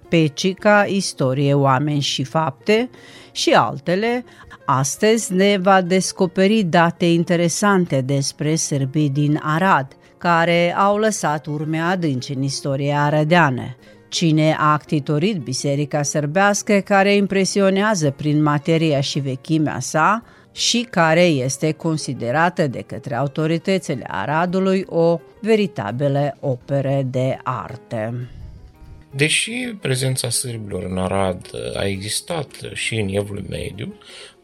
Pecica, 0.08 0.84
Istorie, 0.84 1.54
Oameni 1.54 2.00
și 2.00 2.24
Fapte 2.24 2.90
și 3.32 3.50
altele, 3.50 4.24
Astăzi 4.66 5.32
ne 5.32 5.58
va 5.58 5.80
descoperi 5.80 6.62
date 6.62 7.04
interesante 7.04 8.00
despre 8.00 8.54
sârbii 8.54 9.10
din 9.10 9.40
Arad, 9.42 9.96
care 10.18 10.74
au 10.76 10.96
lăsat 10.96 11.46
urme 11.46 11.78
adânci 11.78 12.30
în 12.30 12.42
istoria 12.42 13.02
arădeană. 13.04 13.76
Cine 14.08 14.56
a 14.58 14.72
actitorit 14.72 15.36
biserica 15.36 16.02
sărbească 16.02 16.80
care 16.80 17.14
impresionează 17.14 18.10
prin 18.10 18.42
materia 18.42 19.00
și 19.00 19.18
vechimea 19.18 19.80
sa 19.80 20.22
și 20.52 20.86
care 20.90 21.24
este 21.24 21.72
considerată 21.72 22.66
de 22.66 22.80
către 22.80 23.14
autoritățile 23.14 24.04
Aradului 24.08 24.84
o 24.88 25.20
veritabilă 25.40 26.36
operă 26.40 27.00
de 27.10 27.38
artă. 27.42 28.14
Deși 29.10 29.76
prezența 29.80 30.30
sârbilor 30.30 30.84
în 30.84 30.98
Arad 30.98 31.50
a 31.74 31.84
existat 31.84 32.48
și 32.72 32.94
în 32.94 33.08
Evul 33.08 33.44
Mediu, 33.48 33.94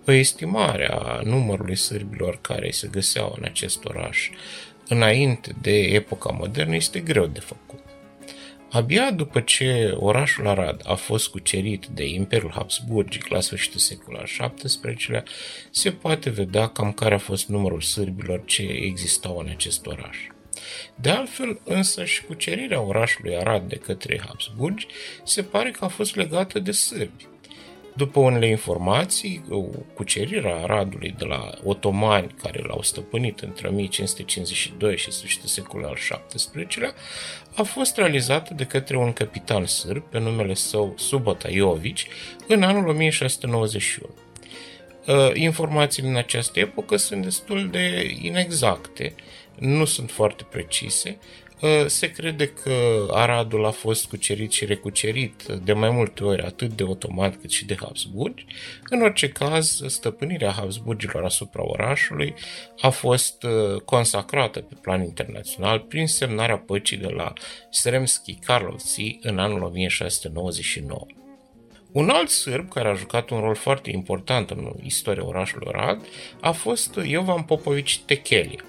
o 0.06 0.12
estimare 0.12 0.88
a 0.90 1.20
numărului 1.24 1.76
sârbilor 1.76 2.38
care 2.40 2.70
se 2.70 2.88
găseau 2.90 3.34
în 3.38 3.44
acest 3.44 3.84
oraș 3.84 4.30
înainte 4.88 5.54
de 5.60 5.80
epoca 5.80 6.30
modernă 6.30 6.74
este 6.74 7.00
greu 7.00 7.26
de 7.26 7.40
făcut. 7.40 7.80
Abia 8.70 9.10
după 9.10 9.40
ce 9.40 9.94
orașul 9.96 10.48
Arad 10.48 10.80
a 10.84 10.94
fost 10.94 11.28
cucerit 11.28 11.86
de 11.86 12.06
Imperiul 12.06 12.52
Habsburgic 12.54 13.26
la 13.26 13.40
sfârșitul 13.40 13.80
secolului 13.80 14.30
al 14.38 14.54
XVII-lea, 14.62 15.24
se 15.70 15.90
poate 15.90 16.30
vedea 16.30 16.66
cam 16.66 16.92
care 16.92 17.14
a 17.14 17.18
fost 17.18 17.48
numărul 17.48 17.80
sârbilor 17.80 18.42
ce 18.44 18.62
existau 18.62 19.38
în 19.38 19.48
acest 19.50 19.86
oraș. 19.86 20.16
De 20.94 21.10
altfel, 21.10 21.60
însă 21.64 22.04
și 22.04 22.24
cucerirea 22.24 22.80
orașului 22.80 23.36
Arad 23.36 23.68
de 23.68 23.76
către 23.76 24.20
Habsburgi 24.26 24.86
se 25.24 25.42
pare 25.42 25.70
că 25.70 25.84
a 25.84 25.88
fost 25.88 26.16
legată 26.16 26.58
de 26.58 26.72
sârbi, 26.72 27.26
după 27.94 28.20
unele 28.20 28.48
informații, 28.48 29.44
cucerirea 29.94 30.54
Aradului 30.56 31.14
de 31.18 31.24
la 31.24 31.50
otomani 31.64 32.34
care 32.42 32.62
l-au 32.66 32.82
stăpânit 32.82 33.40
între 33.40 33.68
1552 33.68 34.96
și 34.96 35.10
sfârșitul 35.10 35.48
secolului 35.48 35.98
al 36.10 36.22
XVII-lea 36.28 36.94
a 37.54 37.62
fost 37.62 37.96
realizată 37.96 38.54
de 38.54 38.64
către 38.64 38.96
un 38.96 39.12
capitan 39.12 39.66
sârb 39.66 40.02
pe 40.02 40.18
numele 40.18 40.54
său 40.54 40.94
Subota 40.96 41.48
Iovici 41.50 42.06
în 42.46 42.62
anul 42.62 42.88
1691. 42.88 44.14
Ă, 45.08 45.30
informațiile 45.34 46.08
în 46.08 46.16
această 46.16 46.60
epocă 46.60 46.96
sunt 46.96 47.22
destul 47.22 47.68
de 47.70 48.16
inexacte, 48.20 49.14
nu 49.58 49.84
sunt 49.84 50.10
foarte 50.10 50.46
precise, 50.50 51.18
Uh, 51.18 51.41
se 51.86 52.10
crede 52.10 52.46
că 52.48 53.06
Aradul 53.10 53.64
a 53.64 53.70
fost 53.70 54.06
cucerit 54.06 54.52
și 54.52 54.64
recucerit 54.64 55.42
de 55.64 55.72
mai 55.72 55.90
multe 55.90 56.24
ori 56.24 56.42
atât 56.42 56.72
de 56.72 56.82
otoman 56.82 57.38
cât 57.40 57.50
și 57.50 57.64
de 57.64 57.76
Habsburgi. 57.80 58.46
În 58.90 59.02
orice 59.02 59.28
caz, 59.28 59.82
stăpânirea 59.86 60.50
Habsburgilor 60.50 61.24
asupra 61.24 61.62
orașului 61.64 62.34
a 62.80 62.88
fost 62.88 63.42
uh, 63.42 63.80
consacrată 63.80 64.60
pe 64.60 64.74
plan 64.80 65.02
internațional 65.02 65.80
prin 65.80 66.06
semnarea 66.06 66.58
păcii 66.58 66.96
de 66.96 67.08
la 67.08 67.32
Sremski 67.70 68.34
Karlovci 68.34 69.18
în 69.20 69.38
anul 69.38 69.62
1699. 69.62 71.06
Un 71.92 72.08
alt 72.08 72.28
sârb 72.28 72.68
care 72.68 72.88
a 72.88 72.94
jucat 72.94 73.30
un 73.30 73.40
rol 73.40 73.54
foarte 73.54 73.90
important 73.90 74.50
în 74.50 74.72
istoria 74.82 75.26
orașului 75.26 75.68
Arad 75.72 76.06
a 76.40 76.52
fost 76.52 76.98
Jovan 77.04 77.42
Popovici 77.42 77.98
Techelia. 77.98 78.64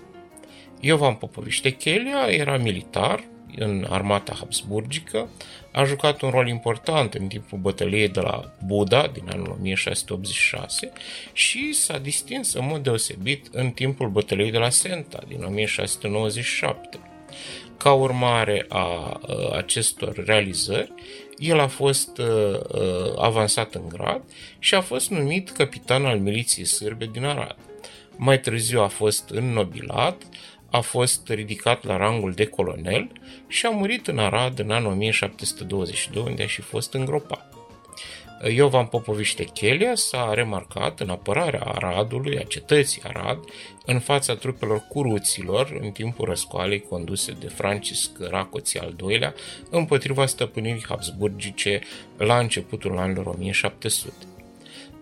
Iovan 0.85 1.13
Popovici 1.15 1.61
Techelia 1.61 2.25
era 2.29 2.57
militar 2.57 3.23
în 3.55 3.85
armata 3.89 4.35
habsburgică, 4.39 5.29
a 5.71 5.83
jucat 5.83 6.21
un 6.21 6.29
rol 6.29 6.47
important 6.47 7.13
în 7.13 7.27
timpul 7.27 7.57
bătăliei 7.57 8.07
de 8.07 8.19
la 8.19 8.51
Buda 8.65 9.07
din 9.13 9.23
anul 9.31 9.55
1686 9.59 10.91
și 11.33 11.73
s-a 11.73 11.97
distins 11.97 12.53
în 12.53 12.65
mod 12.67 12.83
deosebit 12.83 13.47
în 13.51 13.69
timpul 13.69 14.09
bătăliei 14.09 14.51
de 14.51 14.57
la 14.57 14.69
Senta 14.69 15.23
din 15.27 15.43
1697. 15.43 16.99
Ca 17.77 17.93
urmare 17.93 18.65
a 18.69 19.19
acestor 19.55 20.23
realizări, 20.25 20.93
el 21.37 21.59
a 21.59 21.67
fost 21.67 22.17
uh, 22.17 22.59
avansat 23.17 23.75
în 23.75 23.89
grad 23.89 24.21
și 24.59 24.75
a 24.75 24.81
fost 24.81 25.09
numit 25.09 25.49
capitan 25.49 26.05
al 26.05 26.19
miliției 26.19 26.65
sârbe 26.65 27.09
din 27.11 27.23
Arad. 27.23 27.55
Mai 28.15 28.39
târziu 28.39 28.81
a 28.81 28.87
fost 28.87 29.29
înnobilat, 29.29 30.23
a 30.73 30.79
fost 30.79 31.29
ridicat 31.29 31.83
la 31.83 31.97
rangul 31.97 32.31
de 32.31 32.45
colonel 32.45 33.11
și 33.47 33.65
a 33.65 33.69
murit 33.69 34.07
în 34.07 34.19
Arad 34.19 34.59
în 34.59 34.71
anul 34.71 34.91
1722, 34.91 36.23
unde 36.23 36.43
a 36.43 36.47
și 36.47 36.61
fost 36.61 36.93
îngropat. 36.93 37.53
Iovan 38.55 38.85
Popovici 38.85 39.35
Techelia 39.35 39.95
s-a 39.95 40.33
remarcat 40.33 40.99
în 40.99 41.09
apărarea 41.09 41.61
Aradului, 41.61 42.37
a 42.37 42.43
cetății 42.43 43.01
Arad, 43.03 43.39
în 43.85 43.99
fața 43.99 44.35
trupelor 44.35 44.85
curuților 44.89 45.79
în 45.81 45.91
timpul 45.91 46.25
răscoalei 46.25 46.81
conduse 46.81 47.31
de 47.39 47.47
Francisc 47.47 48.11
Racoții 48.19 48.79
al 48.79 48.95
II-lea 49.07 49.33
împotriva 49.69 50.25
stăpânirii 50.25 50.85
habsburgice 50.87 51.81
la 52.17 52.39
începutul 52.39 52.97
anilor 52.97 53.25
1700. 53.25 54.32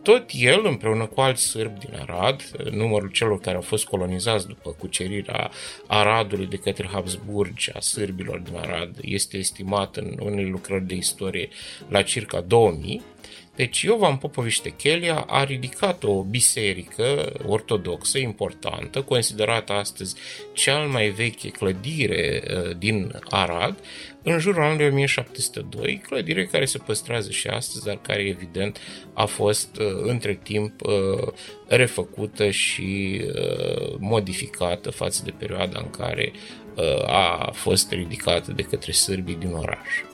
Tot 0.03 0.29
el, 0.33 0.65
împreună 0.65 1.05
cu 1.05 1.21
alți 1.21 1.43
sârbi 1.43 1.79
din 1.79 1.95
Arad, 1.99 2.41
numărul 2.71 3.09
celor 3.09 3.39
care 3.39 3.55
au 3.55 3.61
fost 3.61 3.85
colonizați 3.85 4.47
după 4.47 4.75
cucerirea 4.77 5.51
Aradului 5.87 6.45
de 6.45 6.55
către 6.55 6.87
Habsburgi 6.91 7.71
a 7.73 7.79
sârbilor 7.79 8.39
din 8.39 8.55
Arad, 8.55 8.95
este 9.01 9.37
estimat 9.37 9.95
în 9.95 10.17
unele 10.19 10.47
lucrări 10.47 10.87
de 10.87 10.95
istorie 10.95 11.49
la 11.87 12.01
circa 12.01 12.41
2000, 12.41 13.01
deci 13.61 13.81
Iovan 13.81 14.17
Popovici 14.17 14.61
Techelia 14.61 15.25
a 15.27 15.43
ridicat 15.43 16.03
o 16.03 16.23
biserică 16.23 17.33
ortodoxă 17.45 18.17
importantă, 18.17 19.01
considerată 19.01 19.73
astăzi 19.73 20.15
cea 20.53 20.79
mai 20.79 21.09
veche 21.09 21.49
clădire 21.49 22.43
uh, 22.43 22.77
din 22.77 23.19
Arad, 23.29 23.77
în 24.23 24.39
jurul 24.39 24.63
anului 24.63 24.85
1702, 24.85 26.01
clădire 26.07 26.45
care 26.45 26.65
se 26.65 26.77
păstrează 26.77 27.31
și 27.31 27.47
astăzi, 27.47 27.85
dar 27.85 27.99
care 28.01 28.21
evident 28.21 28.79
a 29.13 29.25
fost 29.25 29.77
uh, 29.79 29.85
între 30.03 30.39
timp 30.43 30.81
uh, 30.81 31.27
refăcută 31.67 32.49
și 32.49 33.21
modificată 33.97 34.89
față 34.89 35.21
de 35.25 35.33
perioada 35.37 35.79
în 35.79 35.89
care 35.89 36.31
a 37.05 37.51
fost 37.53 37.91
ridicată 37.91 38.51
de 38.51 38.61
către 38.61 38.91
sârbii 38.91 39.35
din 39.35 39.53
oraș. 39.53 40.10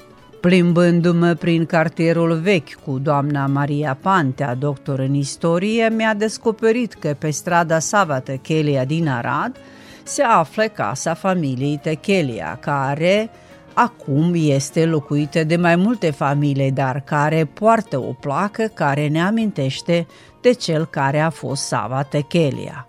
Plimbându-mă 0.47 1.33
prin 1.33 1.65
cartierul 1.65 2.33
vechi 2.33 2.73
cu 2.73 2.99
doamna 2.99 3.45
Maria 3.45 3.97
Pantea, 4.01 4.55
doctor 4.55 4.99
în 4.99 5.13
istorie, 5.13 5.89
mi-a 5.89 6.13
descoperit 6.13 6.93
că 6.93 7.15
pe 7.19 7.29
strada 7.29 7.79
Sava 7.79 8.19
Techelia 8.19 8.85
din 8.85 9.08
Arad 9.08 9.56
se 10.04 10.21
află 10.21 10.63
casa 10.63 11.13
familiei 11.13 11.79
Techelia, 11.81 12.58
care 12.62 13.29
acum 13.73 14.33
este 14.35 14.85
locuită 14.85 15.43
de 15.43 15.56
mai 15.56 15.75
multe 15.75 16.12
familii, 16.12 16.71
dar 16.71 17.02
care 17.06 17.45
poartă 17.45 18.00
o 18.00 18.13
placă 18.19 18.71
care 18.73 19.08
ne 19.08 19.21
amintește 19.21 20.08
de 20.41 20.52
cel 20.52 20.85
care 20.85 21.19
a 21.19 21.29
fost 21.29 21.63
Sava 21.63 22.04
Techelia. 22.04 22.87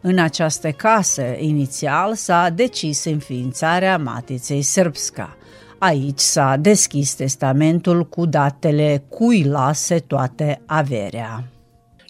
În 0.00 0.18
această 0.18 0.70
casă, 0.70 1.22
inițial, 1.38 2.14
s-a 2.14 2.48
decis 2.48 3.04
înființarea 3.04 3.98
Matiței 3.98 4.62
Sârbska– 4.62 5.32
Aici 5.78 6.18
s-a 6.18 6.56
deschis 6.56 7.14
testamentul 7.14 8.04
cu 8.04 8.26
datele 8.26 9.04
cui 9.08 9.44
lase 9.44 9.98
toate 9.98 10.62
averea. 10.66 11.44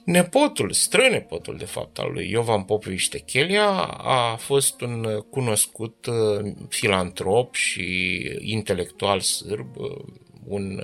Nepotul, 0.05 0.73
strănepotul 0.73 1.57
de 1.57 1.65
fapt 1.65 1.99
al 1.99 2.11
lui 2.13 2.31
Iovan 2.31 2.63
Popovici 2.63 3.09
Techelia 3.09 3.69
a 4.03 4.37
fost 4.37 4.81
un 4.81 5.07
cunoscut 5.31 6.07
uh, 6.07 6.53
filantrop 6.69 7.55
și 7.55 8.19
intelectual 8.41 9.21
sârb, 9.21 9.77
uh, 9.77 9.97
un 10.45 10.83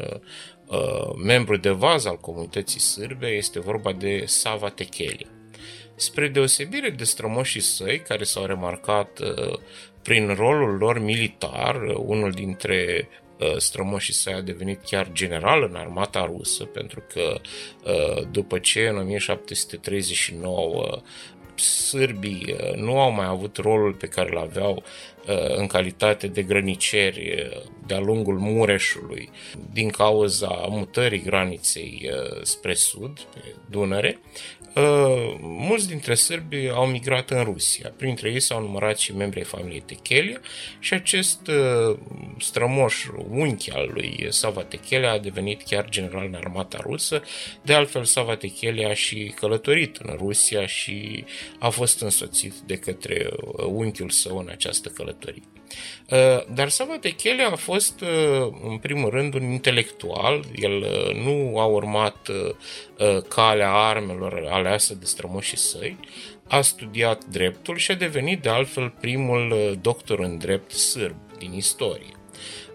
uh, 0.68 1.14
membru 1.24 1.56
de 1.56 1.70
vază 1.70 2.08
al 2.08 2.16
comunității 2.16 2.80
sârbe, 2.80 3.26
este 3.26 3.60
vorba 3.60 3.92
de 3.92 4.22
Sava 4.26 4.68
Techelia. 4.68 5.28
Spre 5.94 6.28
deosebire 6.28 6.90
de 6.90 7.04
strămoșii 7.04 7.60
săi, 7.60 7.98
care 7.98 8.24
s-au 8.24 8.44
remarcat 8.44 9.20
prin 10.04 10.34
rolul 10.34 10.76
lor 10.76 10.98
militar, 10.98 11.76
unul 11.96 12.30
dintre 12.30 13.08
uh, 13.38 13.56
strămoșii 13.56 14.14
săi 14.14 14.32
a 14.32 14.40
devenit 14.40 14.80
chiar 14.84 15.12
general 15.12 15.62
în 15.62 15.74
armata 15.74 16.24
rusă, 16.24 16.64
pentru 16.64 17.02
că 17.12 17.40
uh, 17.84 18.22
după 18.30 18.58
ce 18.58 18.86
în 18.86 18.96
1739 18.96 21.02
sârbii 21.54 22.52
uh, 22.52 22.74
nu 22.74 23.00
au 23.00 23.10
mai 23.10 23.26
avut 23.26 23.56
rolul 23.56 23.92
pe 23.92 24.06
care 24.06 24.30
îl 24.30 24.38
aveau 24.38 24.82
în 25.56 25.66
calitate 25.66 26.26
de 26.26 26.42
grăniceri 26.42 27.50
de-a 27.86 27.98
lungul 27.98 28.38
Mureșului 28.38 29.30
din 29.72 29.88
cauza 29.88 30.66
mutării 30.68 31.22
graniței 31.22 32.10
spre 32.42 32.74
sud, 32.74 33.20
pe 33.20 33.54
Dunăre, 33.70 34.20
Uh, 34.74 35.36
mulți 35.40 35.88
dintre 35.88 36.14
sârbi 36.14 36.68
au 36.68 36.86
migrat 36.86 37.30
în 37.30 37.42
Rusia. 37.42 37.92
Printre 37.96 38.30
ei 38.30 38.40
s-au 38.40 38.60
numărat 38.60 38.98
și 38.98 39.16
membrii 39.16 39.44
familiei 39.44 39.80
Techelia 39.80 40.40
și 40.78 40.94
acest 40.94 41.46
uh, 41.46 41.98
strămoș 42.38 43.06
unchi 43.28 43.70
al 43.70 43.90
lui 43.92 44.26
Sava 44.28 44.62
Techelia 44.62 45.12
a 45.12 45.18
devenit 45.18 45.62
chiar 45.62 45.88
general 45.88 46.26
în 46.26 46.34
armata 46.34 46.78
rusă. 46.80 47.22
De 47.62 47.74
altfel, 47.74 48.04
Sava 48.04 48.36
Techelia 48.36 48.88
a 48.88 48.94
și 48.94 49.32
călătorit 49.36 49.96
în 49.96 50.14
Rusia 50.18 50.66
și 50.66 51.24
a 51.58 51.68
fost 51.68 52.00
însoțit 52.00 52.54
de 52.66 52.76
către 52.76 53.28
uh, 53.30 53.64
unchiul 53.64 54.10
său 54.10 54.38
în 54.38 54.48
această 54.50 54.88
călătorie. 54.88 55.42
Uh, 56.10 56.44
dar 56.54 56.68
Sava 56.68 56.98
Techelia 57.00 57.48
a 57.48 57.56
fost, 57.56 58.00
uh, 58.00 58.52
în 58.68 58.78
primul 58.78 59.10
rând, 59.10 59.34
un 59.34 59.42
intelectual. 59.42 60.44
El 60.54 60.72
uh, 60.72 61.14
nu 61.14 61.58
a 61.58 61.64
urmat 61.64 62.28
calea 63.28 63.72
armelor 63.72 64.46
aleasă 64.50 64.94
de 64.94 65.04
strămoșii 65.04 65.56
săi. 65.56 65.96
A 66.48 66.60
studiat 66.60 67.24
dreptul 67.24 67.76
și 67.76 67.90
a 67.90 67.94
devenit, 67.94 68.42
de 68.42 68.48
altfel, 68.48 68.94
primul 69.00 69.78
doctor 69.80 70.18
în 70.18 70.38
drept 70.38 70.70
sârb 70.70 71.16
din 71.38 71.52
istorie. 71.52 72.14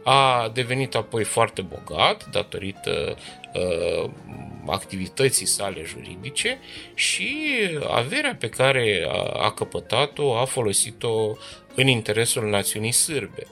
A 0.03 0.51
devenit 0.53 0.95
apoi 0.95 1.23
foarte 1.23 1.61
bogat 1.61 2.29
datorită 2.31 3.17
uh, 3.53 4.09
activității 4.67 5.45
sale 5.45 5.83
juridice 5.85 6.59
și 6.93 7.37
averea 7.87 8.35
pe 8.39 8.49
care 8.49 9.07
a, 9.07 9.45
a 9.45 9.51
căpătat-o 9.51 10.37
a 10.37 10.45
folosit-o 10.45 11.35
în 11.81 11.87
interesul 11.87 12.49
națiunii 12.49 12.91
sârbe. 12.91 13.43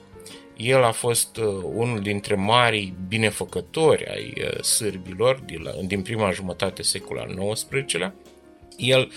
El 0.56 0.84
a 0.84 0.90
fost 0.90 1.36
uh, 1.36 1.46
unul 1.74 2.00
dintre 2.00 2.34
marii 2.34 2.96
binefăcători 3.08 4.06
ai 4.06 4.32
uh, 4.36 4.62
sârbilor 4.62 5.42
din 5.86 6.02
prima 6.02 6.30
jumătate 6.30 6.82
secolului 6.82 7.36
al 7.38 7.52
XIX-lea. 7.52 8.14
El 8.76 9.12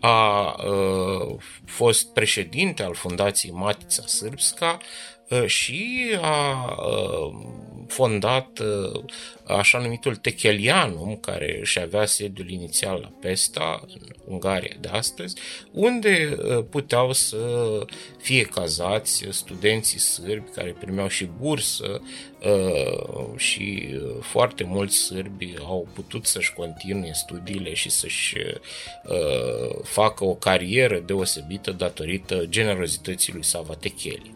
a 0.00 0.54
uh, 0.64 1.36
fost 1.64 2.12
președinte 2.12 2.82
al 2.82 2.94
Fundației 2.94 3.52
Matița 3.52 4.02
Sârbska 4.06 4.78
și 5.46 6.10
a 6.20 6.64
fondat 7.88 8.58
uh, 8.58 9.02
așa 9.44 9.78
numitul 9.78 10.16
Techelianum, 10.16 11.16
care 11.20 11.58
își 11.60 11.80
avea 11.80 12.06
sediul 12.06 12.50
inițial 12.50 12.98
la 13.02 13.12
Pesta, 13.20 13.84
în 13.88 14.00
Ungaria 14.24 14.76
de 14.80 14.88
astăzi, 14.88 15.36
unde 15.72 16.36
uh, 16.38 16.64
puteau 16.70 17.12
să 17.12 17.38
fie 18.18 18.42
cazați 18.42 19.24
studenții 19.30 19.98
sârbi 19.98 20.50
care 20.50 20.76
primeau 20.80 21.08
și 21.08 21.28
bursă 21.38 22.00
uh, 22.42 23.36
și 23.36 23.94
foarte 24.20 24.64
mulți 24.64 24.96
sârbi 24.96 25.54
au 25.58 25.88
putut 25.94 26.26
să-și 26.26 26.52
continue 26.52 27.12
studiile 27.12 27.74
și 27.74 27.90
să-și 27.90 28.36
facă 29.82 30.24
o 30.24 30.34
carieră 30.34 30.98
deosebită 30.98 31.72
datorită 31.72 32.44
generozității 32.48 33.32
lui 33.32 33.44
Sava 33.44 33.74
Techeli. 33.74 34.34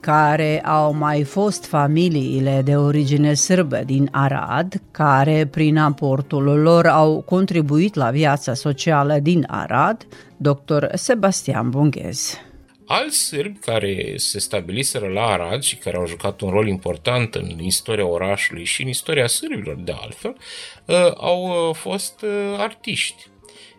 Care 0.00 0.60
au 0.64 0.92
mai 0.92 1.22
fost 1.22 1.64
familiile 1.66 2.62
de 2.64 2.76
origine 2.76 3.34
sârbă 3.34 3.82
din 3.84 4.08
Arad, 4.12 4.82
care 4.90 5.46
prin 5.46 5.76
aportul 5.78 6.42
lor 6.42 6.86
au 6.86 7.20
contribuit 7.20 7.94
la 7.94 8.10
viața 8.10 8.54
socială 8.54 9.18
din 9.18 9.44
Arad, 9.48 10.06
dr. 10.36 10.84
Sebastian 10.94 11.70
Bunghez. 11.70 12.38
Alți 12.86 13.18
sârbi 13.18 13.58
care 13.58 14.12
se 14.16 14.38
stabiliseră 14.38 15.06
la 15.06 15.26
Arad 15.26 15.62
și 15.62 15.76
care 15.76 15.96
au 15.96 16.06
jucat 16.06 16.40
un 16.40 16.50
rol 16.50 16.68
important 16.68 17.34
în 17.34 17.58
istoria 17.58 18.06
orașului 18.06 18.64
și 18.64 18.82
în 18.82 18.88
istoria 18.88 19.26
sârbilor 19.26 19.76
de 19.76 19.94
altfel, 20.00 20.36
uh, 20.84 20.96
au 21.16 21.68
uh, 21.68 21.74
fost 21.74 22.22
uh, 22.22 22.54
artiști. 22.58 23.26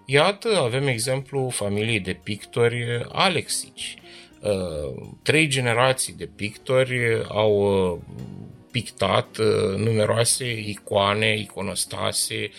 Iată, 0.05 0.47
avem 0.63 0.87
exemplu 0.87 1.49
familiei 1.49 1.99
de 1.99 2.19
pictori 2.23 3.07
Alexici, 3.11 3.95
Uh, 3.95 4.30
trei 5.21 5.47
generații 5.47 6.13
de 6.13 6.29
pictori 6.35 7.23
au 7.27 7.51
uh, 7.91 7.99
pictat 8.71 9.37
uh, 9.37 9.77
numeroase 9.77 10.59
icoane, 10.59 11.37
iconostase 11.37 12.51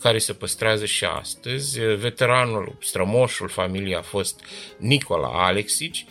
care 0.00 0.18
se 0.18 0.32
păstrează 0.32 0.84
și 0.84 1.04
astăzi. 1.04 1.80
Veteranul, 1.80 2.76
strămoșul 2.80 3.48
familiei 3.48 3.94
a 3.94 4.02
fost 4.02 4.40
Nicola 4.78 5.46
Alexici, 5.46 6.06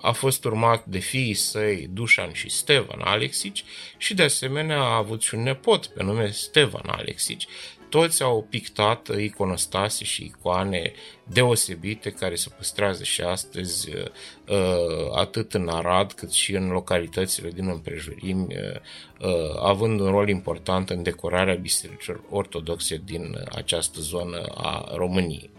a 0.00 0.12
fost 0.12 0.44
urmat 0.44 0.84
de 0.84 0.98
fiii 0.98 1.34
săi 1.34 1.88
Dușan 1.92 2.32
și 2.32 2.50
Stevan 2.50 3.00
Alexici 3.00 3.64
și 3.96 4.14
de 4.14 4.22
asemenea 4.22 4.78
a 4.78 4.96
avut 4.96 5.22
și 5.22 5.34
un 5.34 5.42
nepot 5.42 5.86
pe 5.86 6.02
nume 6.02 6.30
Stevan 6.30 6.86
Alexici, 6.86 7.46
toți 7.92 8.22
au 8.22 8.46
pictat 8.50 9.08
iconostase 9.18 10.04
și 10.04 10.24
icoane 10.24 10.92
deosebite 11.24 12.10
care 12.10 12.34
se 12.34 12.48
păstrează 12.56 13.02
și 13.02 13.20
astăzi 13.20 13.90
uh, 13.94 14.56
atât 15.14 15.54
în 15.54 15.68
Arad 15.68 16.12
cât 16.12 16.32
și 16.32 16.54
în 16.54 16.68
localitățile 16.68 17.50
din 17.50 17.68
împrejurimi, 17.68 18.46
uh, 18.48 19.28
uh, 19.28 19.62
având 19.62 20.00
un 20.00 20.10
rol 20.10 20.28
important 20.28 20.90
în 20.90 21.02
decorarea 21.02 21.54
bisericilor 21.54 22.24
ortodoxe 22.30 23.02
din 23.04 23.38
această 23.54 24.00
zonă 24.00 24.42
a 24.54 24.92
României. 24.94 25.50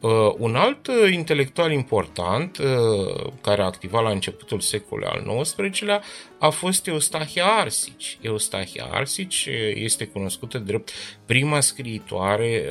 Uh, 0.00 0.34
un 0.36 0.56
alt 0.56 0.86
uh, 0.86 1.12
intelectual 1.12 1.72
important, 1.72 2.58
uh, 2.58 3.32
care 3.40 3.62
a 3.62 3.64
activat 3.64 4.02
la 4.02 4.10
începutul 4.10 4.60
secolului 4.60 5.10
al 5.10 5.42
XIX-lea, 5.42 6.02
a 6.38 6.48
fost 6.48 6.86
Eustahia 6.86 7.44
Arsici. 7.44 8.18
Eustahia 8.20 8.88
Arsici 8.90 9.48
este 9.74 10.06
cunoscută 10.06 10.58
drept 10.58 10.90
prima 11.26 11.60
scriitoare 11.60 12.64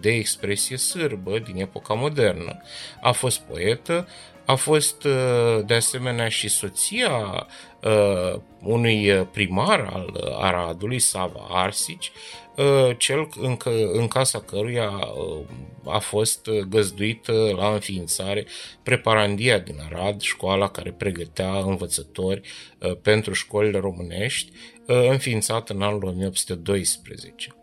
de 0.00 0.10
expresie 0.10 0.76
sârbă 0.76 1.38
din 1.38 1.60
epoca 1.60 1.94
modernă. 1.94 2.60
A 3.00 3.12
fost 3.12 3.40
poetă, 3.40 4.08
a 4.44 4.54
fost 4.54 5.06
de 5.64 5.74
asemenea 5.74 6.28
și 6.28 6.48
soția 6.48 7.46
unui 8.62 9.26
primar 9.32 9.90
al 9.92 10.34
Aradului, 10.38 10.98
Sava 10.98 11.46
Arsici, 11.50 12.12
Uh, 12.14 12.41
cel 12.96 13.28
în, 13.40 13.56
în 13.92 14.08
casa 14.08 14.40
căruia 14.40 14.90
uh, 14.90 15.92
a 15.94 15.98
fost 15.98 16.48
găzduit 16.68 17.26
la 17.56 17.72
înființare 17.72 18.46
preparandia 18.82 19.58
din 19.58 19.76
Arad, 19.90 20.20
școala 20.20 20.68
care 20.68 20.90
pregătea 20.90 21.58
învățători 21.58 22.40
uh, 22.78 22.96
pentru 23.02 23.32
școlile 23.32 23.78
românești, 23.78 24.52
înființată 24.86 25.72
în 25.72 25.82
anul 25.82 26.04
1812. 26.04 27.54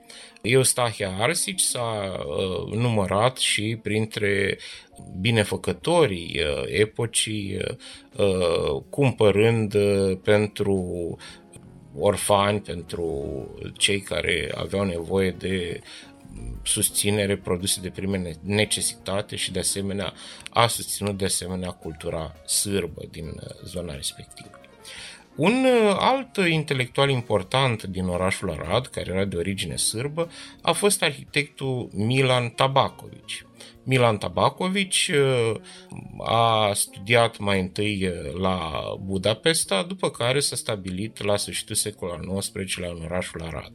Eustahia 0.41 1.17
Arsici 1.19 1.59
s-a 1.59 2.23
uh, 2.27 2.73
numărat 2.73 3.37
și 3.37 3.79
printre 3.81 4.57
binefăcătorii 5.19 6.39
uh, 6.39 6.63
epocii, 6.67 7.57
uh, 8.15 8.81
cumpărând 8.89 9.75
pentru 10.23 11.17
orfani, 11.97 12.61
pentru 12.61 13.47
cei 13.77 13.99
care 13.99 14.51
aveau 14.55 14.83
nevoie 14.83 15.31
de 15.31 15.81
susținere 16.63 17.37
produse 17.37 17.81
de 17.81 17.89
prime 17.89 18.31
necesitate 18.43 19.35
și 19.35 19.51
de 19.51 19.59
asemenea 19.59 20.13
a 20.49 20.67
susținut 20.67 21.17
de 21.17 21.25
asemenea 21.25 21.69
cultura 21.69 22.35
sârbă 22.45 23.01
din 23.11 23.25
uh, 23.25 23.49
zona 23.65 23.95
respectivă. 23.95 24.49
Un 25.35 25.65
uh, 25.65 25.95
alt 25.99 26.37
intelectual 26.37 27.09
important 27.09 27.83
din 27.83 28.07
orașul 28.07 28.49
Arad, 28.51 28.87
care 28.87 29.11
era 29.11 29.25
de 29.25 29.37
origine 29.37 29.75
sârbă, 29.75 30.31
a 30.61 30.71
fost 30.71 31.03
arhitectul 31.03 31.89
Milan 31.93 32.49
Tabakovici. 32.49 33.45
Milan 33.83 34.17
Tabakovic 34.17 34.93
uh, 35.09 35.55
a 36.25 36.71
studiat 36.73 37.37
mai 37.37 37.59
întâi 37.59 38.07
uh, 38.07 38.39
la 38.41 38.81
Budapesta, 39.05 39.83
după 39.83 40.09
care 40.09 40.39
s-a 40.39 40.55
stabilit 40.55 41.23
la 41.23 41.37
sfârșitul 41.37 41.75
secolului 41.75 42.27
al 42.29 42.39
XIX-lea 42.39 42.89
în 42.89 43.01
orașul 43.03 43.41
Arad. 43.41 43.73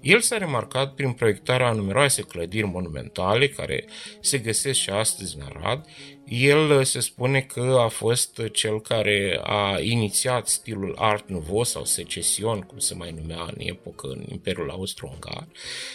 El 0.00 0.20
s-a 0.20 0.38
remarcat 0.38 0.94
prin 0.94 1.12
proiectarea 1.12 1.68
a 1.68 1.72
numeroase 1.72 2.22
clădiri 2.22 2.66
monumentale 2.66 3.48
care 3.48 3.84
se 4.20 4.38
găsesc 4.38 4.78
și 4.78 4.90
astăzi 4.90 5.36
în 5.36 5.42
Arad 5.42 5.86
el 6.24 6.70
uh, 6.70 6.84
se 6.84 7.00
spune 7.00 7.40
că 7.40 7.76
a 7.84 7.88
fost 7.88 8.40
cel 8.52 8.80
care 8.80 9.40
a 9.42 9.80
inițiat 9.80 10.48
stilul 10.48 10.94
Art 10.98 11.28
Nouveau 11.28 11.62
sau 11.62 11.84
Secesion, 11.84 12.60
cum 12.60 12.78
se 12.78 12.94
mai 12.94 13.14
numea 13.20 13.42
în 13.42 13.54
epocă 13.56 14.06
în 14.06 14.24
Imperiul 14.28 14.70
Austro-Ungar, 14.70 15.46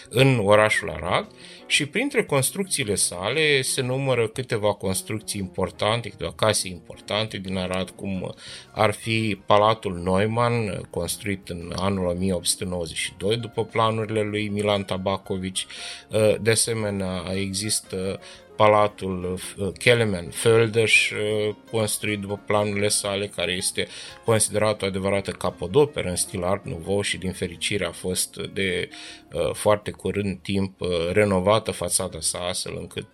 în 0.10 0.40
orașul 0.44 0.90
Arad 0.90 1.28
și 1.70 1.86
printre 1.86 2.24
construcțiile 2.24 2.96
sale 2.96 3.62
se 3.62 3.82
numără 3.82 4.28
câteva 4.28 4.74
construcții 4.74 5.40
importante, 5.40 6.10
câteva 6.10 6.34
case 6.36 6.68
importante 6.68 7.38
din 7.38 7.58
Arad, 7.58 7.90
cum 7.90 8.36
ar 8.72 8.92
fi 8.92 9.40
Palatul 9.46 10.02
Neumann, 10.04 10.88
construit 10.90 11.50
în 11.50 11.74
anul 11.76 12.06
1892 12.06 13.38
după 13.38 13.66
planurile 13.66 14.22
lui 14.22 14.48
Milan 14.48 14.84
Tabakovici. 14.84 15.66
Uh, 16.10 16.36
de 16.42 16.52
asemenea, 16.52 17.24
există 17.34 18.20
palatul 18.60 19.40
uh, 19.58 19.68
Kelemen 19.78 20.30
Földeș, 20.30 21.12
uh, 21.12 21.56
construit 21.72 22.20
după 22.20 22.42
planurile 22.46 22.88
sale, 22.88 23.28
care 23.28 23.52
este 23.52 23.88
considerat 24.26 24.82
o 24.82 24.86
adevărată 24.86 25.32
capodoperă 25.32 26.10
în 26.10 26.16
stil 26.16 26.44
Art 26.44 26.66
Nouveau 26.66 27.02
și 27.02 27.18
din 27.18 27.32
fericire 27.32 27.86
a 27.86 27.92
fost 27.92 28.36
de 28.54 28.90
uh, 29.34 29.54
foarte 29.54 29.92
curând 29.92 30.40
timp 30.42 30.82
renovată 31.12 31.72
fațada 31.72 32.20
sa, 32.20 32.40
astfel 32.40 32.76
încât 32.80 33.08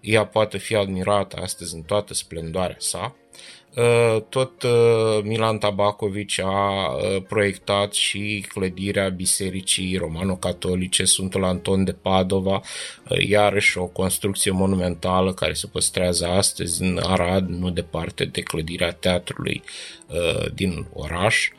ea 0.00 0.26
poate 0.26 0.58
fi 0.58 0.74
admirată 0.74 1.36
astăzi 1.42 1.74
în 1.74 1.82
toată 1.82 2.14
splendoarea 2.14 2.76
sa. 2.78 3.16
Uh, 3.78 4.22
tot 4.28 4.62
uh, 4.62 5.22
Milan 5.22 5.58
Tabakovic 5.58 6.40
a 6.40 6.90
uh, 6.94 7.22
proiectat 7.28 7.92
și 7.92 8.44
clădirea 8.48 9.08
Bisericii 9.08 9.96
Romano-Catolice 9.96 11.04
Sfântul 11.04 11.44
Anton 11.44 11.84
de 11.84 11.92
Padova, 11.92 12.60
iarăși 13.28 13.78
o 13.78 13.86
construcție 13.86 14.50
monumentală 14.50 15.32
care 15.32 15.52
se 15.52 15.66
păstrează 15.66 16.26
astăzi 16.26 16.82
în 16.82 17.00
Arad, 17.02 17.48
nu 17.48 17.70
departe 17.70 18.24
de 18.24 18.40
clădirea 18.40 18.92
teatrului 18.92 19.62
din 20.54 20.86
oraș. 20.92 21.50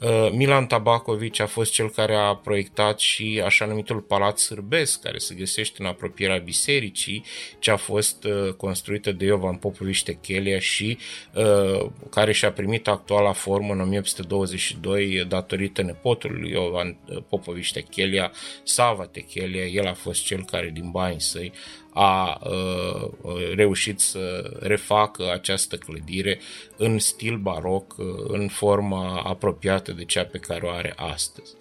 Uh, 0.00 0.30
Milan 0.32 0.66
Tabakovic 0.66 1.40
a 1.40 1.46
fost 1.46 1.72
cel 1.72 1.90
care 1.90 2.14
a 2.14 2.34
proiectat 2.34 2.98
și 2.98 3.42
așa 3.44 3.64
numitul 3.66 4.00
Palat 4.00 4.38
Sârbesc, 4.38 5.00
care 5.00 5.18
se 5.18 5.34
găsește 5.34 5.76
în 5.78 5.86
apropierea 5.86 6.36
bisericii, 6.38 7.24
ce 7.58 7.70
a 7.70 7.76
fost 7.76 8.24
uh, 8.24 8.52
construită 8.52 9.12
de 9.12 9.24
Iovan 9.24 9.56
Popovici 9.56 10.02
Techelia 10.02 10.58
și 10.58 10.98
uh, 11.34 11.90
care 12.10 12.32
și-a 12.32 12.52
primit 12.52 12.88
actuala 12.88 13.32
formă 13.32 13.72
în 13.72 13.80
1822 13.80 15.24
datorită 15.28 15.82
nepotului 15.82 16.50
Iovan 16.50 16.96
Popovici 17.28 17.72
Techelia, 17.72 18.32
Sava 18.62 19.04
Techelia, 19.04 19.64
el 19.64 19.86
a 19.86 19.94
fost 19.94 20.24
cel 20.24 20.44
care 20.44 20.70
din 20.74 20.90
banii 20.90 21.20
săi 21.20 21.52
a 21.92 22.40
uh, 22.42 23.54
reușit 23.54 24.00
să 24.00 24.50
refacă 24.60 25.32
această 25.32 25.76
clădire 25.76 26.40
în 26.76 26.98
stil 26.98 27.36
baroc, 27.36 27.94
uh, 27.98 28.06
în 28.26 28.48
forma 28.48 29.22
apropiată 29.24 29.92
de 29.92 30.04
cea 30.04 30.24
pe 30.24 30.38
care 30.38 30.66
o 30.66 30.70
are 30.70 30.92
astăzi. 30.96 31.54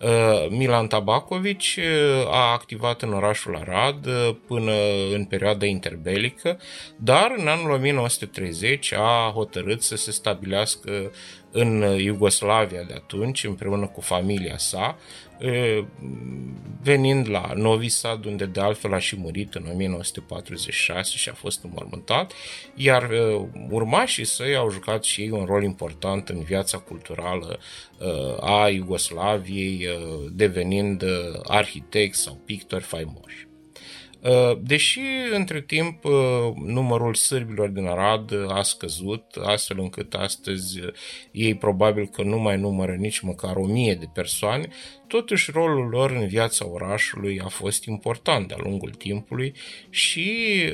Uh, 0.00 0.48
Milan 0.48 0.86
Tabakovic 0.86 1.60
a 2.30 2.52
activat 2.52 3.02
în 3.02 3.12
orașul 3.12 3.56
Arad 3.56 4.08
până 4.46 4.72
în 5.12 5.24
perioada 5.24 5.66
interbelică, 5.66 6.60
dar 6.96 7.34
în 7.36 7.48
anul 7.48 7.70
1930 7.70 8.92
a 8.92 9.30
hotărât 9.34 9.82
să 9.82 9.96
se 9.96 10.10
stabilească 10.10 11.12
în 11.52 11.98
Iugoslavia 11.98 12.82
de 12.82 12.92
atunci, 12.94 13.44
împreună 13.44 13.86
cu 13.86 14.00
familia 14.00 14.58
sa, 14.58 14.98
venind 16.82 17.28
la 17.28 17.52
Novi 17.54 17.88
Sad, 17.88 18.24
unde 18.24 18.46
de 18.46 18.60
altfel 18.60 18.92
a 18.92 18.98
și 18.98 19.16
murit 19.18 19.54
în 19.54 19.68
1946 19.72 21.16
și 21.16 21.28
a 21.28 21.32
fost 21.32 21.64
înmormântat, 21.64 22.32
iar 22.74 23.10
urmașii 23.70 24.24
săi 24.24 24.56
au 24.56 24.70
jucat 24.70 25.04
și 25.04 25.20
ei 25.20 25.30
un 25.30 25.44
rol 25.44 25.62
important 25.62 26.28
în 26.28 26.42
viața 26.42 26.78
culturală 26.78 27.58
a 28.40 28.68
Iugoslaviei, 28.68 29.88
devenind 30.32 31.04
arhitecți 31.42 32.20
sau 32.20 32.40
pictori 32.44 32.84
faimoși. 32.84 33.50
Uh, 34.22 34.58
deși 34.60 35.00
între 35.32 35.60
timp 35.60 36.04
uh, 36.04 36.12
numărul 36.64 37.14
sârbilor 37.14 37.68
din 37.68 37.86
Arad 37.86 38.32
a 38.48 38.62
scăzut, 38.62 39.24
astfel 39.44 39.78
încât 39.78 40.14
astăzi 40.14 40.80
ei 41.30 41.54
probabil 41.54 42.06
că 42.06 42.22
nu 42.22 42.38
mai 42.38 42.56
numără 42.56 42.92
nici 42.92 43.20
măcar 43.20 43.56
o 43.56 43.66
mie 43.66 43.94
de 43.94 44.08
persoane, 44.14 44.68
totuși 45.06 45.50
rolul 45.50 45.88
lor 45.88 46.10
în 46.10 46.26
viața 46.26 46.66
orașului 46.66 47.40
a 47.40 47.48
fost 47.48 47.84
important 47.84 48.48
de-a 48.48 48.56
lungul 48.60 48.90
timpului 48.90 49.54
și 49.90 50.32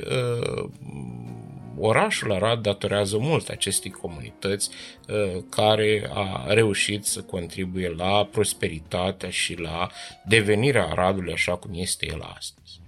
uh, 0.09 0.69
orașul 1.77 2.31
Arad 2.31 2.61
datorează 2.61 3.17
mult 3.17 3.49
acestei 3.49 3.91
comunități 3.91 4.69
uh, 5.07 5.43
care 5.49 6.09
a 6.13 6.53
reușit 6.53 7.05
să 7.05 7.21
contribuie 7.21 7.89
la 7.89 8.25
prosperitatea 8.25 9.29
și 9.29 9.59
la 9.59 9.89
devenirea 10.25 10.85
Aradului 10.85 11.33
așa 11.33 11.55
cum 11.55 11.71
este 11.73 12.05
el 12.05 12.21
astăzi. 12.21 12.78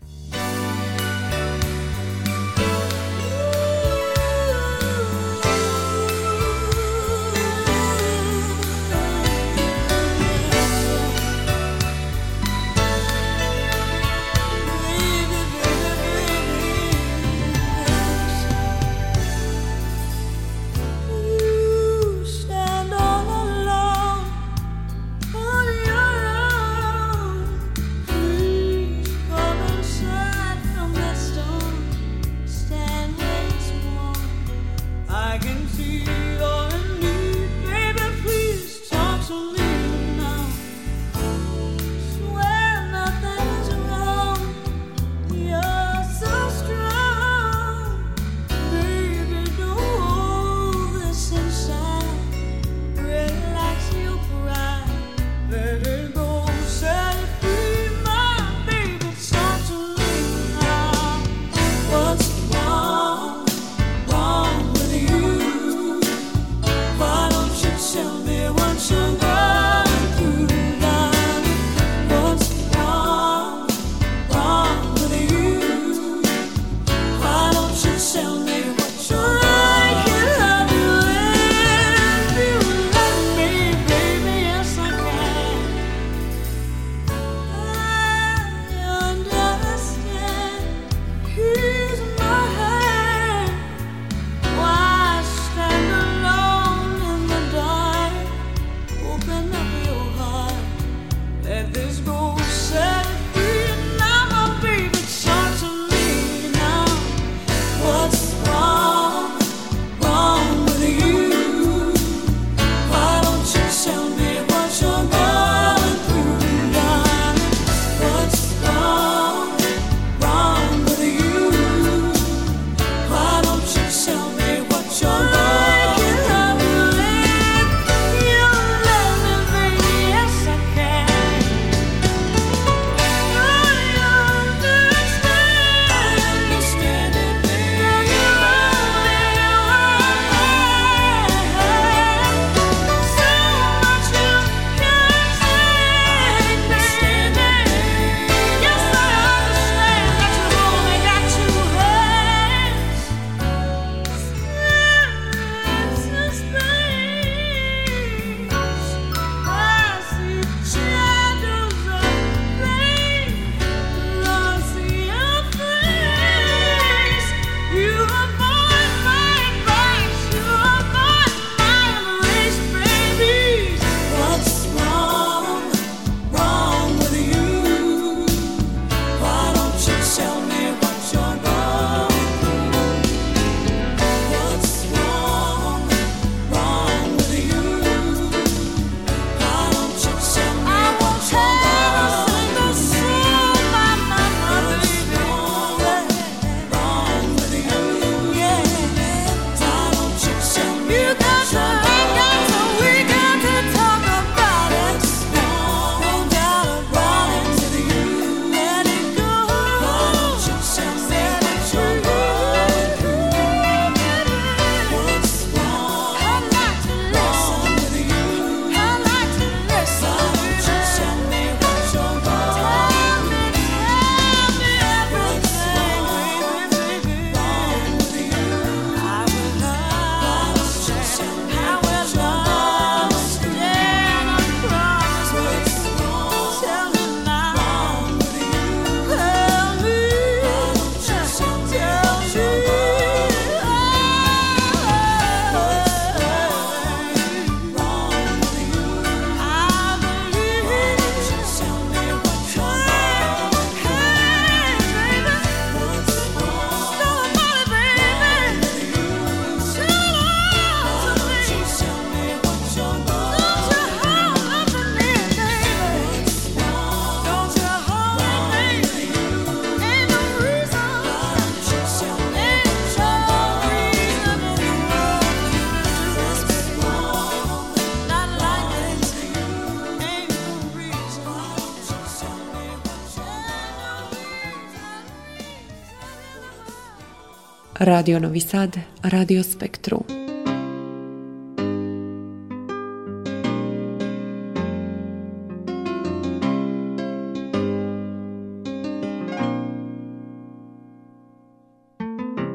Radio 287.83 288.19
Novi 288.19 288.39
Sad, 288.39 288.79
Radio 289.01 289.41
Spektru. 289.41 290.05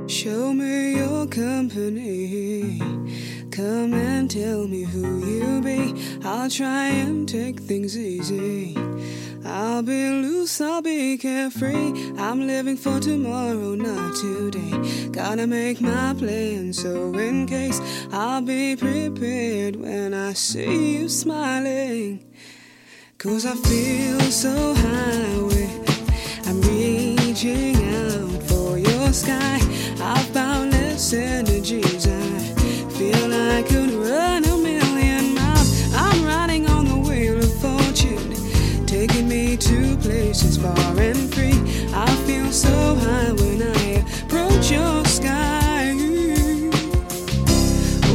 Show 0.07 0.53
me 0.53 0.95
your 0.95 1.27
company. 1.27 2.79
Come 3.51 3.95
and 3.95 4.31
tell 4.31 4.69
me 4.69 4.85
who 4.85 5.27
you 5.27 5.61
be. 5.61 5.93
I'll 6.25 6.49
try 6.49 6.87
and 6.87 7.29
take 7.29 7.59
things 7.59 7.97
easy. 7.99 8.06
I'll 10.61 10.83
be 10.83 11.19
carefree. 11.19 12.15
I'm 12.19 12.47
living 12.47 12.77
for 12.77 13.01
tomorrow, 13.01 13.75
not 13.75 14.17
today. 14.17 15.09
Gotta 15.11 15.47
make 15.47 15.81
my 15.81 16.15
plan, 16.15 16.73
so 16.73 17.13
in 17.15 17.47
case 17.47 17.81
I'll 18.13 18.43
be 18.43 18.77
prepared 18.77 19.77
when 19.77 20.15
I 20.15 20.33
see 20.35 20.99
you 20.99 21.09
smiling. 21.09 22.25
Cause 23.19 23.47
I 23.47 23.55
feel 23.55 24.21
so 24.21 24.75
high 24.75 25.37
I'm 26.49 26.61
reaching 26.61 27.77
out 27.95 28.43
for 28.45 28.79
your 28.79 29.13
sky. 29.13 29.59
I've 30.01 30.33
boundless 30.33 31.13
energies. 31.13 31.96
To 40.41 40.61
far 40.61 41.01
and 41.01 41.33
free. 41.33 41.59
I 41.95 42.07
feel 42.27 42.53
so 42.53 42.69
high 42.97 43.33
when 43.33 43.63
I 43.63 44.05
approach 44.25 44.71
your 44.71 45.05
sky. 45.07 45.95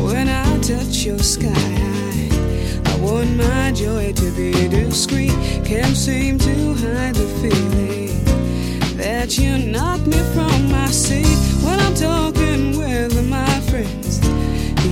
When 0.05 0.29
I 0.29 0.59
touch 0.59 1.03
your 1.03 1.17
sky, 1.17 1.49
I 2.85 2.95
want 3.01 3.35
my 3.37 3.71
joy 3.71 4.13
to 4.13 4.31
be 4.31 4.51
discreet. 4.67 5.33
Can't 5.65 5.97
seem 5.97 6.37
to 6.39 6.73
hide 6.75 7.15
the 7.15 7.27
feeling 7.41 8.23
that 8.97 9.37
you 9.39 9.57
knock 9.57 10.01
me 10.05 10.19
from 10.35 10.69
my 10.69 10.87
seat 10.91 11.37
when 11.65 11.79
I'm 11.79 11.95
talking 11.95 12.77
with 12.77 13.27
my 13.29 13.59
friends. 13.61 14.19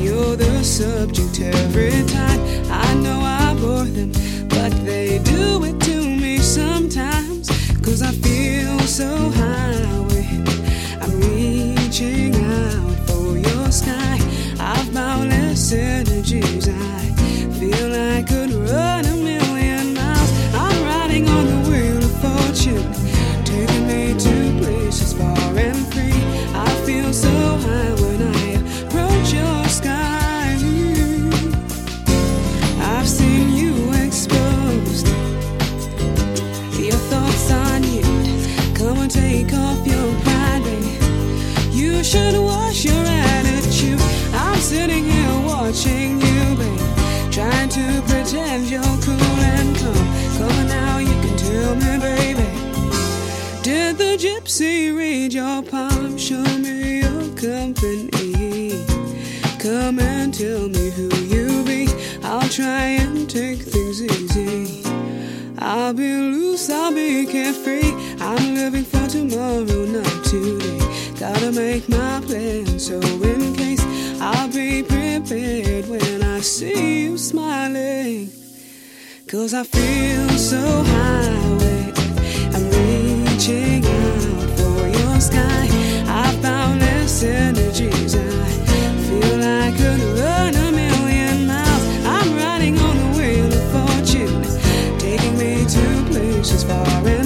You're 0.02 0.36
the 0.36 0.64
subject 0.64 1.40
every 1.42 2.04
time. 2.08 2.40
I 2.72 2.94
know 2.96 3.20
I 3.22 3.54
bore 3.62 3.86
them, 3.86 4.12
but 4.50 4.72
they 4.84 5.20
do 5.20 5.64
it 5.66 5.80
to 5.82 5.96
me 6.02 6.19
sometimes. 6.50 7.48
Cause 7.84 8.02
I 8.02 8.12
feel 8.12 8.80
so 8.80 9.08
high. 9.30 9.70
I'll 66.72 66.94
be 66.94 67.26
carefree. 67.26 67.92
I'm 68.20 68.56
living 68.56 68.84
for 68.84 69.08
tomorrow, 69.08 69.86
not 69.86 70.26
today. 70.26 70.80
Gotta 71.20 71.52
make 71.52 71.88
my 71.90 72.22
plan, 72.26 72.80
so 72.80 73.00
in 73.00 73.56
case 73.56 73.82
I'll 74.22 74.48
be 74.48 74.84
prepared 74.84 75.88
when 75.88 76.24
I 76.24 76.40
see 76.42 77.04
you 77.04 77.18
smiling. 77.18 78.32
Cause 79.28 79.54
I 79.54 79.64
feel 79.64 80.30
so 80.38 80.58
high, 80.58 81.92
I'm 82.56 82.66
reaching 82.72 83.86
out 83.86 84.50
for 84.58 84.88
your 84.88 85.20
sky. 85.20 85.68
I 86.08 86.36
found 86.42 86.80
less 86.80 87.24
energies. 87.24 88.16
I 88.16 88.59
as 96.52 96.64
far 96.64 97.08
as 97.08 97.19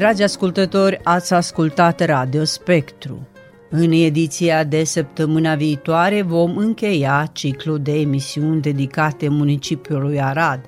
Dragi 0.00 0.22
ascultători, 0.22 1.00
ați 1.02 1.34
ascultat 1.34 2.04
Radio 2.04 2.44
Spectru. 2.44 3.26
În 3.70 3.92
ediția 3.92 4.64
de 4.64 4.84
săptămâna 4.84 5.54
viitoare 5.54 6.22
vom 6.22 6.56
încheia 6.56 7.28
ciclul 7.32 7.78
de 7.78 7.92
emisiuni 8.00 8.60
dedicate 8.60 9.28
municipiului 9.28 10.20
Arad, 10.20 10.60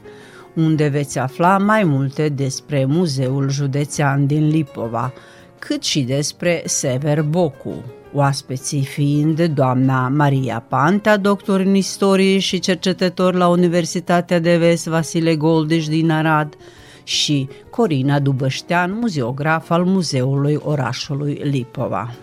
unde 0.55 0.89
veți 0.89 1.19
afla 1.19 1.59
mai 1.59 1.85
multe 1.85 2.29
despre 2.29 2.85
Muzeul 2.85 3.51
Județean 3.51 4.27
din 4.27 4.49
Lipova, 4.49 5.13
cât 5.59 5.83
și 5.83 6.01
despre 6.01 6.63
Sever 6.65 7.23
Bocu, 7.23 7.85
oaspeții 8.13 8.85
fiind 8.85 9.45
doamna 9.45 10.09
Maria 10.09 10.65
Pantea, 10.69 11.17
doctor 11.17 11.61
în 11.61 11.75
istorie 11.75 12.39
și 12.39 12.59
cercetător 12.59 13.35
la 13.35 13.49
Universitatea 13.49 14.39
de 14.39 14.57
Vest 14.57 14.87
Vasile 14.87 15.37
Goldiș 15.37 15.87
din 15.87 16.11
Arad, 16.11 16.57
și 17.05 17.49
Corina 17.71 18.19
Dubăștean, 18.19 18.99
muzeograf 18.99 19.71
al 19.71 19.85
Muzeului 19.85 20.59
Orașului 20.63 21.33
Lipova. 21.35 22.15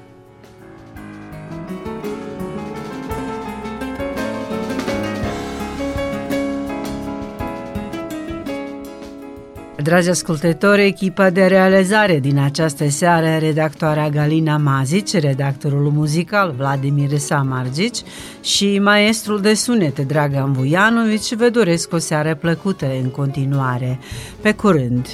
Dragi 9.83 10.09
ascultători, 10.09 10.85
echipa 10.85 11.29
de 11.29 11.45
realizare 11.45 12.19
din 12.19 12.39
această 12.39 12.89
seară, 12.89 13.37
redactoarea 13.37 14.09
Galina 14.09 14.57
Mazici, 14.57 15.13
redactorul 15.13 15.91
muzical 15.91 16.53
Vladimir 16.57 17.17
Samargici 17.17 17.97
și 18.41 18.79
maestrul 18.79 19.41
de 19.41 19.53
sunete 19.53 20.01
Dragan 20.01 20.51
Vujanovici 20.51 21.33
vă 21.33 21.49
doresc 21.49 21.93
o 21.93 21.97
seară 21.97 22.35
plăcută 22.35 22.85
în 23.03 23.09
continuare. 23.09 23.99
Pe 24.41 24.53
curând! 24.53 25.07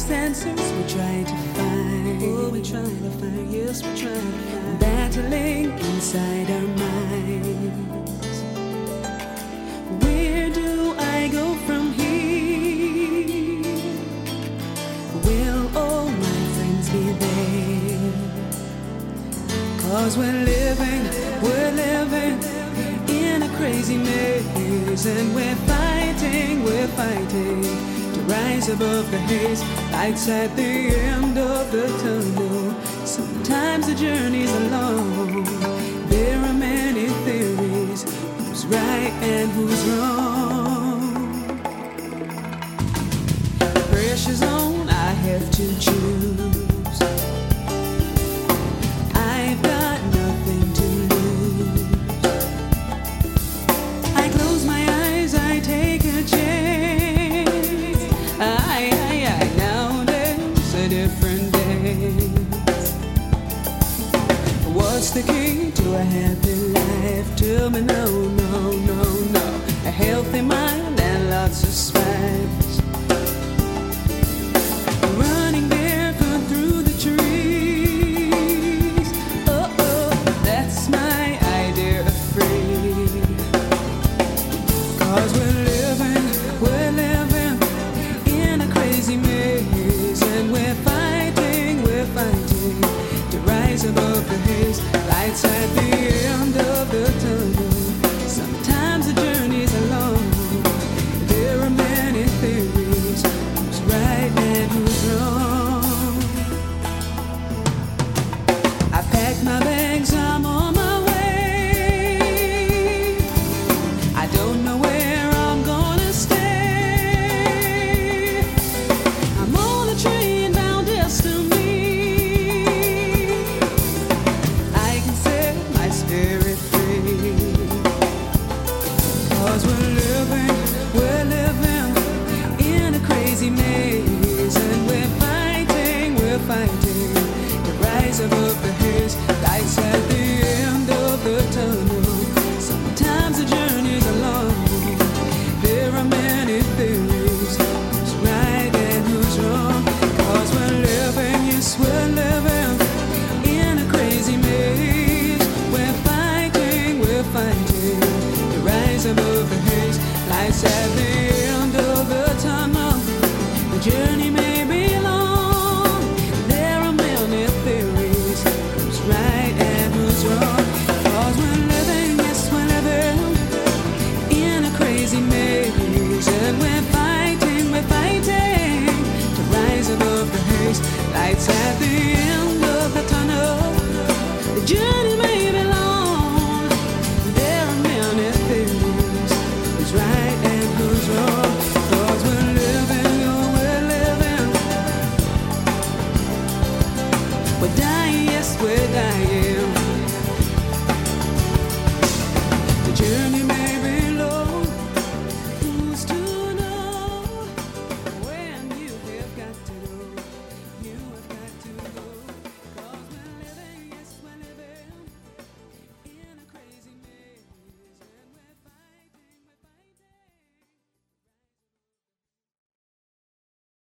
Life's 0.00 0.12
answers 0.12 0.72
we 0.72 0.82
try 0.88 1.24
to 1.24 1.36
find. 1.54 2.22
Oh, 2.22 2.48
we 2.48 2.62
try 2.62 2.80
to 2.80 3.10
find, 3.20 3.52
yes, 3.52 3.82
we 3.82 3.94
try 4.00 4.14
to 4.14 4.20
find. 4.20 4.78
Battling 4.80 5.78
inside 5.78 6.50
our 6.50 6.68
minds. 6.80 8.42
Where 10.02 10.48
do 10.50 10.94
I 10.96 11.28
go 11.28 11.54
from 11.66 11.92
here? 11.92 13.62
Will 15.26 15.76
all 15.76 16.08
my 16.08 16.40
friends 16.54 16.88
be 16.88 17.12
there? 17.12 18.12
Cause 19.82 20.16
we're 20.16 20.32
living, 20.32 21.02
we're 21.42 21.72
living 21.72 22.42
in 23.06 23.42
a 23.42 23.48
crazy 23.56 23.98
maze. 23.98 25.04
And 25.04 25.34
we're 25.34 25.56
fighting, 25.66 26.64
we're 26.64 26.88
fighting 26.88 27.99
rise 28.30 28.68
above 28.68 29.10
the 29.10 29.18
haze. 29.18 29.62
Lights 29.92 30.28
at 30.28 30.54
the 30.56 30.62
end 30.62 31.36
of 31.36 31.72
the 31.72 31.86
tunnel. 32.02 32.74
Sometimes 33.04 33.86
the 33.88 33.94
journey's 33.94 34.52
long. 34.70 35.44
There 36.08 36.38
are 36.38 36.52
many 36.52 37.08
theories 37.24 38.02
who's 38.38 38.66
right 38.66 39.12
and 39.34 39.50
who's 39.50 39.82
wrong. 39.88 41.00
Pressure's 43.90 44.42
on, 44.42 44.88
I 44.88 45.12
have 45.26 45.50
to 45.50 45.80
choose. 45.80 46.29
To 65.90 65.96
a 65.96 66.02
happy 66.02 66.54
life? 66.54 67.36
Tell 67.36 67.70
me 67.70 67.80
no, 67.80 68.06
no, 68.06 68.70
no, 68.90 69.02
no. 69.36 69.46
A 69.86 69.90
healthy 69.90 70.40
mind 70.40 71.00
and 71.00 71.30
lots 71.30 71.62
of 71.64 71.70
spice. 71.70 72.80
Running 75.16 75.68
barefoot 75.68 76.42
through 76.48 76.82
the 76.82 76.96
trees. 77.04 78.32
Oh, 79.48 79.76
oh, 79.78 80.10
that's 80.44 80.88
my 80.88 81.38
idea 81.62 82.00
of 82.02 82.16
free. 82.32 83.22
Cause 84.98 85.32
we're 85.38 85.64
living, 85.74 86.24
we're 86.62 86.92
living 87.04 87.56
in 88.26 88.60
a 88.60 88.68
crazy 88.72 89.16
maze, 89.16 90.22
and 90.22 90.52
we're 90.52 90.78
fighting, 90.86 91.82
we're 91.82 92.06
fighting 92.18 92.80
to 93.30 93.38
rise 93.40 93.84
above 93.84 94.28
the 94.28 94.36
haze 94.36 94.89
outside 95.42 95.89